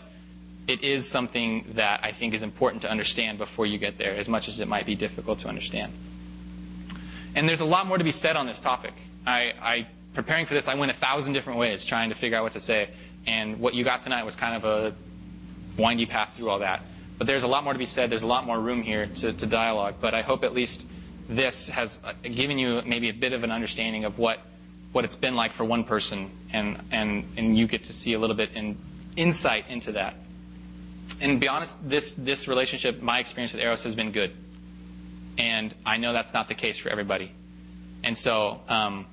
it 0.68 0.84
is 0.84 1.08
something 1.08 1.74
that 1.76 2.02
I 2.04 2.12
think 2.12 2.34
is 2.34 2.44
important 2.44 2.82
to 2.82 2.92
understand 2.92 3.38
before 3.38 3.66
you 3.66 3.78
get 3.78 3.98
there, 3.98 4.16
as 4.16 4.28
much 4.28 4.50
as 4.50 4.60
it 4.60 4.68
might 4.68 4.86
be 4.86 4.96
difficult 4.96 5.40
to 5.40 5.48
understand. 5.48 5.94
And 7.36 7.48
there's 7.48 7.60
a 7.60 7.66
lot 7.66 7.88
more 7.88 7.98
to 7.98 8.04
be 8.04 8.12
said 8.12 8.36
on 8.36 8.48
this 8.48 8.60
topic. 8.60 8.94
I, 9.26 9.54
I 9.62 9.88
preparing 10.14 10.46
for 10.46 10.54
this, 10.54 10.68
I 10.68 10.76
went 10.76 10.92
a 10.92 10.96
thousand 10.96 11.34
different 11.34 11.60
ways 11.60 11.86
trying 11.86 12.10
to 12.10 12.16
figure 12.16 12.38
out 12.38 12.44
what 12.44 12.54
to 12.54 12.60
say. 12.60 12.90
And 13.26 13.60
what 13.60 13.74
you 13.74 13.84
got 13.84 14.02
tonight 14.02 14.24
was 14.24 14.36
kind 14.36 14.56
of 14.56 14.66
a 14.66 14.96
windy 15.78 16.06
path 16.06 16.30
through 16.36 16.50
all 16.50 16.60
that. 16.60 16.82
But 17.18 17.28
there's 17.28 17.44
a 17.44 17.48
lot 17.48 17.64
more 17.64 17.74
to 17.74 17.80
be 17.80 17.86
said. 17.86 18.10
There's 18.10 18.24
a 18.24 18.28
lot 18.28 18.46
more 18.46 18.60
room 18.60 18.82
here 18.82 19.08
to, 19.08 19.34
to 19.34 19.46
dialogue. 19.46 19.96
But 20.02 20.14
I 20.14 20.22
hope 20.22 20.44
at 20.44 20.54
least 20.54 20.86
this 21.30 21.70
has 21.70 22.00
uh, 22.04 22.14
given 22.24 22.58
you 22.58 22.82
maybe 22.86 23.10
a 23.10 23.14
bit 23.14 23.34
of 23.34 23.44
an 23.44 23.52
understanding 23.52 24.06
of 24.06 24.18
what 24.18 24.40
what 24.94 25.04
it's 25.04 25.16
been 25.16 25.36
like 25.36 25.54
for 25.54 25.66
one 25.66 25.84
person, 25.84 26.32
and 26.54 26.82
and 26.92 27.26
and 27.38 27.58
you 27.58 27.68
get 27.68 27.84
to 27.84 27.94
see 27.94 28.14
a 28.14 28.20
little 28.20 28.36
bit 28.36 28.52
in 28.54 28.78
insight 29.16 29.68
into 29.70 29.92
that. 29.92 30.16
And 31.20 31.34
to 31.34 31.40
be 31.40 31.48
honest, 31.48 31.78
this 31.88 32.14
this 32.14 32.48
relationship, 32.48 33.02
my 33.02 33.20
experience 33.20 33.54
with 33.54 33.62
Eros 33.62 33.84
has 33.84 33.96
been 33.96 34.12
good, 34.12 34.32
and 35.38 35.74
I 35.86 35.98
know 35.98 36.14
that's 36.14 36.34
not 36.34 36.48
the 36.48 36.56
case 36.56 36.78
for 36.78 36.90
everybody. 36.90 37.32
And 38.04 38.18
so, 38.18 38.60
um, 38.68 39.06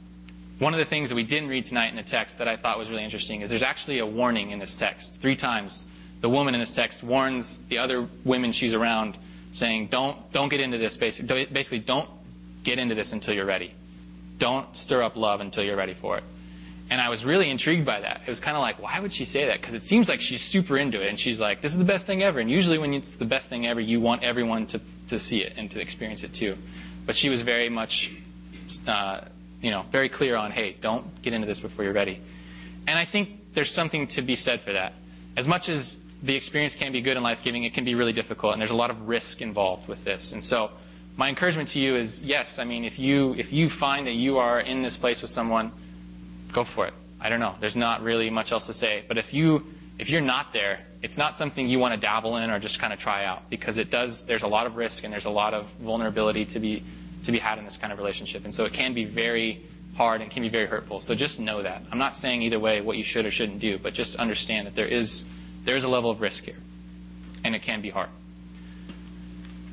one 0.59 0.75
of 0.75 0.79
the 0.79 0.85
things 0.85 1.09
that 1.09 1.15
we 1.15 1.25
didn't 1.25 1.49
read 1.49 1.65
tonight 1.65 1.89
in 1.89 1.97
the 1.97 2.03
text 2.03 2.39
that 2.39 2.49
I 2.49 2.57
thought 2.57 2.79
was 2.79 2.91
really 2.91 3.05
interesting 3.05 3.41
is 3.41 3.51
there's 3.51 3.63
actually 3.63 3.99
a 4.01 4.07
warning 4.07 4.51
in 4.51 4.59
this 4.59 4.77
text 4.77 5.21
three 5.21 5.37
times 5.37 5.87
the 6.21 6.29
woman 6.29 6.55
in 6.55 6.61
this 6.61 6.71
text 6.71 7.03
warns 7.03 7.59
the 7.69 7.77
other 7.77 8.09
women 8.25 8.53
she's 8.53 8.73
around, 8.73 9.19
saying, 9.53 9.89
"Don't 9.89 10.17
don't 10.33 10.49
get 10.49 10.61
into 10.61 10.79
this. 10.79 10.97
Basically, 10.97 11.47
basically, 11.47 11.81
don't 11.81 12.09
get 12.63 12.79
into 12.79 12.95
this 12.95 13.13
until 13.13 13.35
you're 13.35 13.45
ready. 13.45 13.75
Don't 14.39 14.75
stir 14.77 15.03
up 15.03 15.17
love 15.17 15.41
until 15.41 15.65
you're 15.65 15.77
ready 15.77 15.95
for 15.95 16.17
it." 16.19 16.25
And 16.91 17.01
I 17.01 17.09
was 17.09 17.25
really 17.25 17.51
intrigued 17.51 17.87
by 17.87 18.01
that. 18.01 18.23
It 18.27 18.31
was 18.31 18.41
kind 18.41 18.57
of 18.57 18.61
like, 18.61 18.81
why 18.81 19.01
would 19.01 19.13
she 19.13 19.25
say 19.25 19.47
that? 19.47 19.61
Because 19.61 19.75
it 19.75 19.83
seems 19.83 20.09
like 20.09 20.21
she's 20.21 20.43
super 20.43 20.77
into 20.77 21.01
it, 21.01 21.09
and 21.09 21.19
she's 21.19 21.41
like, 21.41 21.63
"This 21.63 21.73
is 21.73 21.79
the 21.79 21.85
best 21.85 22.05
thing 22.07 22.23
ever." 22.23 22.41
And 22.41 22.51
usually, 22.51 22.79
when 22.79 22.93
it's 22.93 23.17
the 23.17 23.25
best 23.25 23.49
thing 23.49 23.67
ever, 23.67 23.81
you 23.81 24.01
want 24.01 24.23
everyone 24.23 24.67
to 24.69 24.81
to 25.09 25.19
see 25.19 25.43
it 25.43 25.55
and 25.57 25.71
to 25.71 25.81
experience 25.81 26.23
it 26.23 26.35
too. 26.35 26.57
But 27.07 27.17
she 27.17 27.29
was 27.31 27.43
very 27.43 27.69
much, 27.69 28.11
uh, 28.87 29.23
you 29.63 29.71
know, 29.71 29.85
very 29.91 30.11
clear 30.11 30.37
on, 30.37 30.51
"Hey, 30.51 30.77
don't 30.81 31.23
get 31.23 31.33
into 31.33 31.47
this 31.47 31.61
before 31.61 31.85
you're 31.85 31.95
ready." 31.95 32.21
And 32.87 32.99
I 32.99 33.07
think 33.07 33.31
there's 33.55 33.71
something 33.71 34.09
to 34.09 34.23
be 34.23 34.37
said 34.37 34.61
for 34.61 34.73
that. 34.73 34.93
As 35.37 35.49
much 35.49 35.69
as 35.71 35.97
the 36.23 36.35
experience 36.35 36.75
can 36.75 36.93
be 36.93 37.01
good 37.01 37.17
and 37.17 37.25
life 37.25 37.39
giving, 37.43 37.65
it 37.65 37.75
can 37.75 37.85
be 37.85 37.95
really 37.95 38.13
difficult, 38.13 38.53
and 38.53 38.61
there's 38.61 38.71
a 38.71 38.75
lot 38.77 38.91
of 38.91 39.09
risk 39.09 39.41
involved 39.41 39.89
with 39.89 40.05
this. 40.05 40.33
And 40.33 40.45
so, 40.45 40.71
my 41.17 41.29
encouragement 41.29 41.71
to 41.71 41.81
you 41.81 41.97
is 41.97 42.21
yes, 42.21 42.59
I 42.59 42.65
mean, 42.65 42.85
if 42.85 42.99
you, 42.99 43.35
if 43.35 43.53
you 43.53 43.71
find 43.71 44.07
that 44.07 44.15
you 44.15 44.39
are 44.39 44.61
in 44.61 44.83
this 44.83 44.97
place 44.97 45.23
with 45.23 45.31
someone, 45.31 45.73
go 46.55 46.65
for 46.65 46.87
it. 46.87 46.95
I 47.21 47.29
don't 47.29 47.41
know. 47.41 47.55
There's 47.61 47.77
not 47.77 48.03
really 48.03 48.31
much 48.31 48.53
else 48.53 48.67
to 48.67 48.75
say. 48.75 49.05
But 49.07 49.19
if 49.19 49.35
you, 49.35 49.65
if 49.99 50.09
you're 50.09 50.21
not 50.21 50.53
there, 50.53 50.81
it's 51.03 51.17
not 51.17 51.37
something 51.37 51.67
you 51.67 51.79
want 51.79 51.95
to 51.95 52.01
dabble 52.01 52.37
in 52.37 52.51
or 52.51 52.59
just 52.59 52.79
kind 52.79 52.93
of 52.93 52.99
try 52.99 53.25
out 53.25 53.51
because 53.51 53.77
it 53.77 53.91
does, 53.91 54.25
there's 54.25 54.43
a 54.43 54.49
lot 54.49 54.67
of 54.67 54.77
risk 54.77 55.05
and 55.05 55.13
there's 55.13 55.25
a 55.25 55.31
lot 55.31 55.55
of 55.55 55.67
vulnerability 55.83 56.45
to 56.47 56.61
be, 56.61 56.83
to 57.25 57.33
be 57.33 57.39
had 57.39 57.59
in 57.59 57.65
this 57.65 57.77
kind 57.77 57.93
of 57.93 57.99
relationship. 57.99 58.45
And 58.45 58.55
so 58.55 58.65
it 58.65 58.73
can 58.73 58.95
be 58.95 59.05
very 59.05 59.63
hard 59.97 60.21
and 60.21 60.31
can 60.31 60.43
be 60.43 60.49
very 60.49 60.67
hurtful. 60.67 61.01
So 61.01 61.15
just 61.15 61.41
know 61.41 61.63
that. 61.63 61.83
I'm 61.91 61.99
not 61.99 62.17
saying 62.17 62.43
either 62.43 62.59
way 62.59 62.81
what 62.81 62.97
you 62.97 63.05
should 63.05 63.27
or 63.27 63.31
shouldn't 63.31 63.61
do, 63.61 63.79
but 63.79 63.95
just 63.95 64.17
understand 64.17 64.67
that 64.67 64.75
there 64.75 64.87
is 64.87 65.25
there 65.65 65.77
is 65.77 65.85
a 65.85 65.89
level 65.89 66.11
of 66.11 66.21
risk 66.21 66.45
here, 66.45 66.59
and 67.43 67.55
it 67.55 67.63
can 67.63 67.81
be 67.81 67.89
hard. 67.89 68.11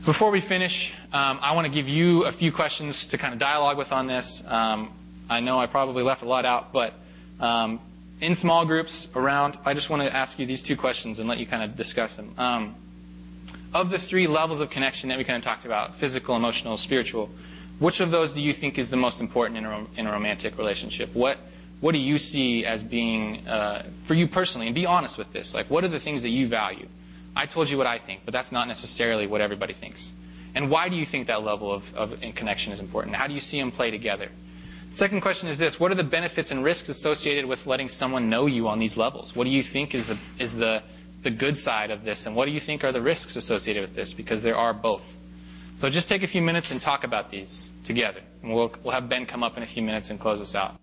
Before 0.05 0.31
we 0.31 0.39
finish, 0.39 0.93
um, 1.11 1.39
I 1.41 1.53
want 1.53 1.67
to 1.67 1.73
give 1.73 1.87
you 1.87 2.23
a 2.23 2.31
few 2.31 2.51
questions 2.51 3.05
to 3.07 3.17
kind 3.17 3.33
of 3.33 3.39
dialogue 3.39 3.77
with 3.77 3.91
on 3.91 4.07
this. 4.07 4.41
Um, 4.45 4.93
I 5.31 5.39
know 5.39 5.59
I 5.59 5.67
probably 5.67 6.03
left 6.03 6.21
a 6.21 6.27
lot 6.27 6.45
out, 6.45 6.71
but 6.73 6.93
um, 7.39 7.79
in 8.19 8.35
small 8.35 8.65
groups 8.65 9.07
around, 9.15 9.57
I 9.65 9.73
just 9.73 9.89
want 9.89 10.03
to 10.03 10.15
ask 10.15 10.37
you 10.37 10.45
these 10.45 10.61
two 10.61 10.77
questions 10.77 11.19
and 11.19 11.27
let 11.27 11.37
you 11.37 11.47
kind 11.47 11.63
of 11.63 11.75
discuss 11.75 12.15
them. 12.15 12.33
Um, 12.37 12.75
of 13.73 13.89
the 13.89 13.97
three 13.97 14.27
levels 14.27 14.59
of 14.59 14.69
connection 14.69 15.09
that 15.09 15.17
we 15.17 15.23
kind 15.23 15.37
of 15.37 15.43
talked 15.43 15.65
about 15.65 15.95
physical, 15.95 16.35
emotional, 16.35 16.77
spiritual 16.77 17.29
which 17.81 17.99
of 17.99 18.11
those 18.11 18.31
do 18.33 18.41
you 18.41 18.53
think 18.53 18.77
is 18.77 18.91
the 18.91 18.95
most 18.95 19.19
important 19.19 19.57
in 19.57 19.65
a, 19.65 19.87
in 19.97 20.05
a 20.05 20.11
romantic 20.11 20.55
relationship? 20.59 21.15
What 21.15 21.39
what 21.79 21.93
do 21.93 21.97
you 21.97 22.19
see 22.19 22.63
as 22.63 22.83
being 22.83 23.47
uh, 23.47 23.89
for 24.05 24.13
you 24.13 24.27
personally? 24.27 24.67
And 24.67 24.75
be 24.75 24.85
honest 24.85 25.17
with 25.17 25.33
this. 25.33 25.51
Like, 25.51 25.67
what 25.71 25.83
are 25.83 25.87
the 25.87 25.99
things 25.99 26.21
that 26.21 26.29
you 26.29 26.47
value? 26.47 26.87
I 27.35 27.47
told 27.47 27.71
you 27.71 27.79
what 27.79 27.87
I 27.87 27.97
think, 27.97 28.21
but 28.23 28.33
that's 28.33 28.51
not 28.51 28.67
necessarily 28.67 29.25
what 29.25 29.41
everybody 29.41 29.73
thinks. 29.73 29.99
And 30.53 30.69
why 30.69 30.89
do 30.89 30.95
you 30.95 31.07
think 31.07 31.25
that 31.25 31.41
level 31.41 31.73
of, 31.73 31.83
of 31.95 32.21
connection 32.35 32.71
is 32.71 32.79
important? 32.79 33.15
How 33.15 33.25
do 33.25 33.33
you 33.33 33.41
see 33.41 33.59
them 33.59 33.71
play 33.71 33.89
together? 33.89 34.29
Second 34.91 35.21
question 35.21 35.47
is 35.47 35.57
this: 35.57 35.79
What 35.79 35.91
are 35.91 35.95
the 35.95 36.03
benefits 36.03 36.51
and 36.51 36.63
risks 36.63 36.89
associated 36.89 37.45
with 37.45 37.65
letting 37.65 37.87
someone 37.87 38.29
know 38.29 38.45
you 38.45 38.67
on 38.67 38.77
these 38.77 38.97
levels? 38.97 39.35
What 39.35 39.45
do 39.45 39.49
you 39.49 39.63
think 39.63 39.95
is 39.95 40.07
the 40.07 40.17
is 40.37 40.53
the 40.53 40.83
the 41.23 41.31
good 41.31 41.55
side 41.55 41.91
of 41.91 42.03
this, 42.03 42.25
and 42.25 42.35
what 42.35 42.45
do 42.45 42.51
you 42.51 42.59
think 42.59 42.83
are 42.83 42.91
the 42.91 43.01
risks 43.01 43.35
associated 43.35 43.81
with 43.81 43.95
this? 43.95 44.11
Because 44.13 44.43
there 44.43 44.57
are 44.57 44.73
both. 44.73 45.03
So 45.77 45.89
just 45.89 46.07
take 46.07 46.23
a 46.23 46.27
few 46.27 46.41
minutes 46.41 46.71
and 46.71 46.81
talk 46.81 47.03
about 47.03 47.31
these 47.31 47.69
together. 47.83 48.21
And 48.43 48.53
we'll, 48.53 48.71
we'll 48.83 48.93
have 48.93 49.09
Ben 49.09 49.25
come 49.25 49.41
up 49.43 49.57
in 49.57 49.63
a 49.63 49.67
few 49.67 49.81
minutes 49.81 50.09
and 50.09 50.19
close 50.19 50.39
us 50.39 50.53
out. 50.53 50.75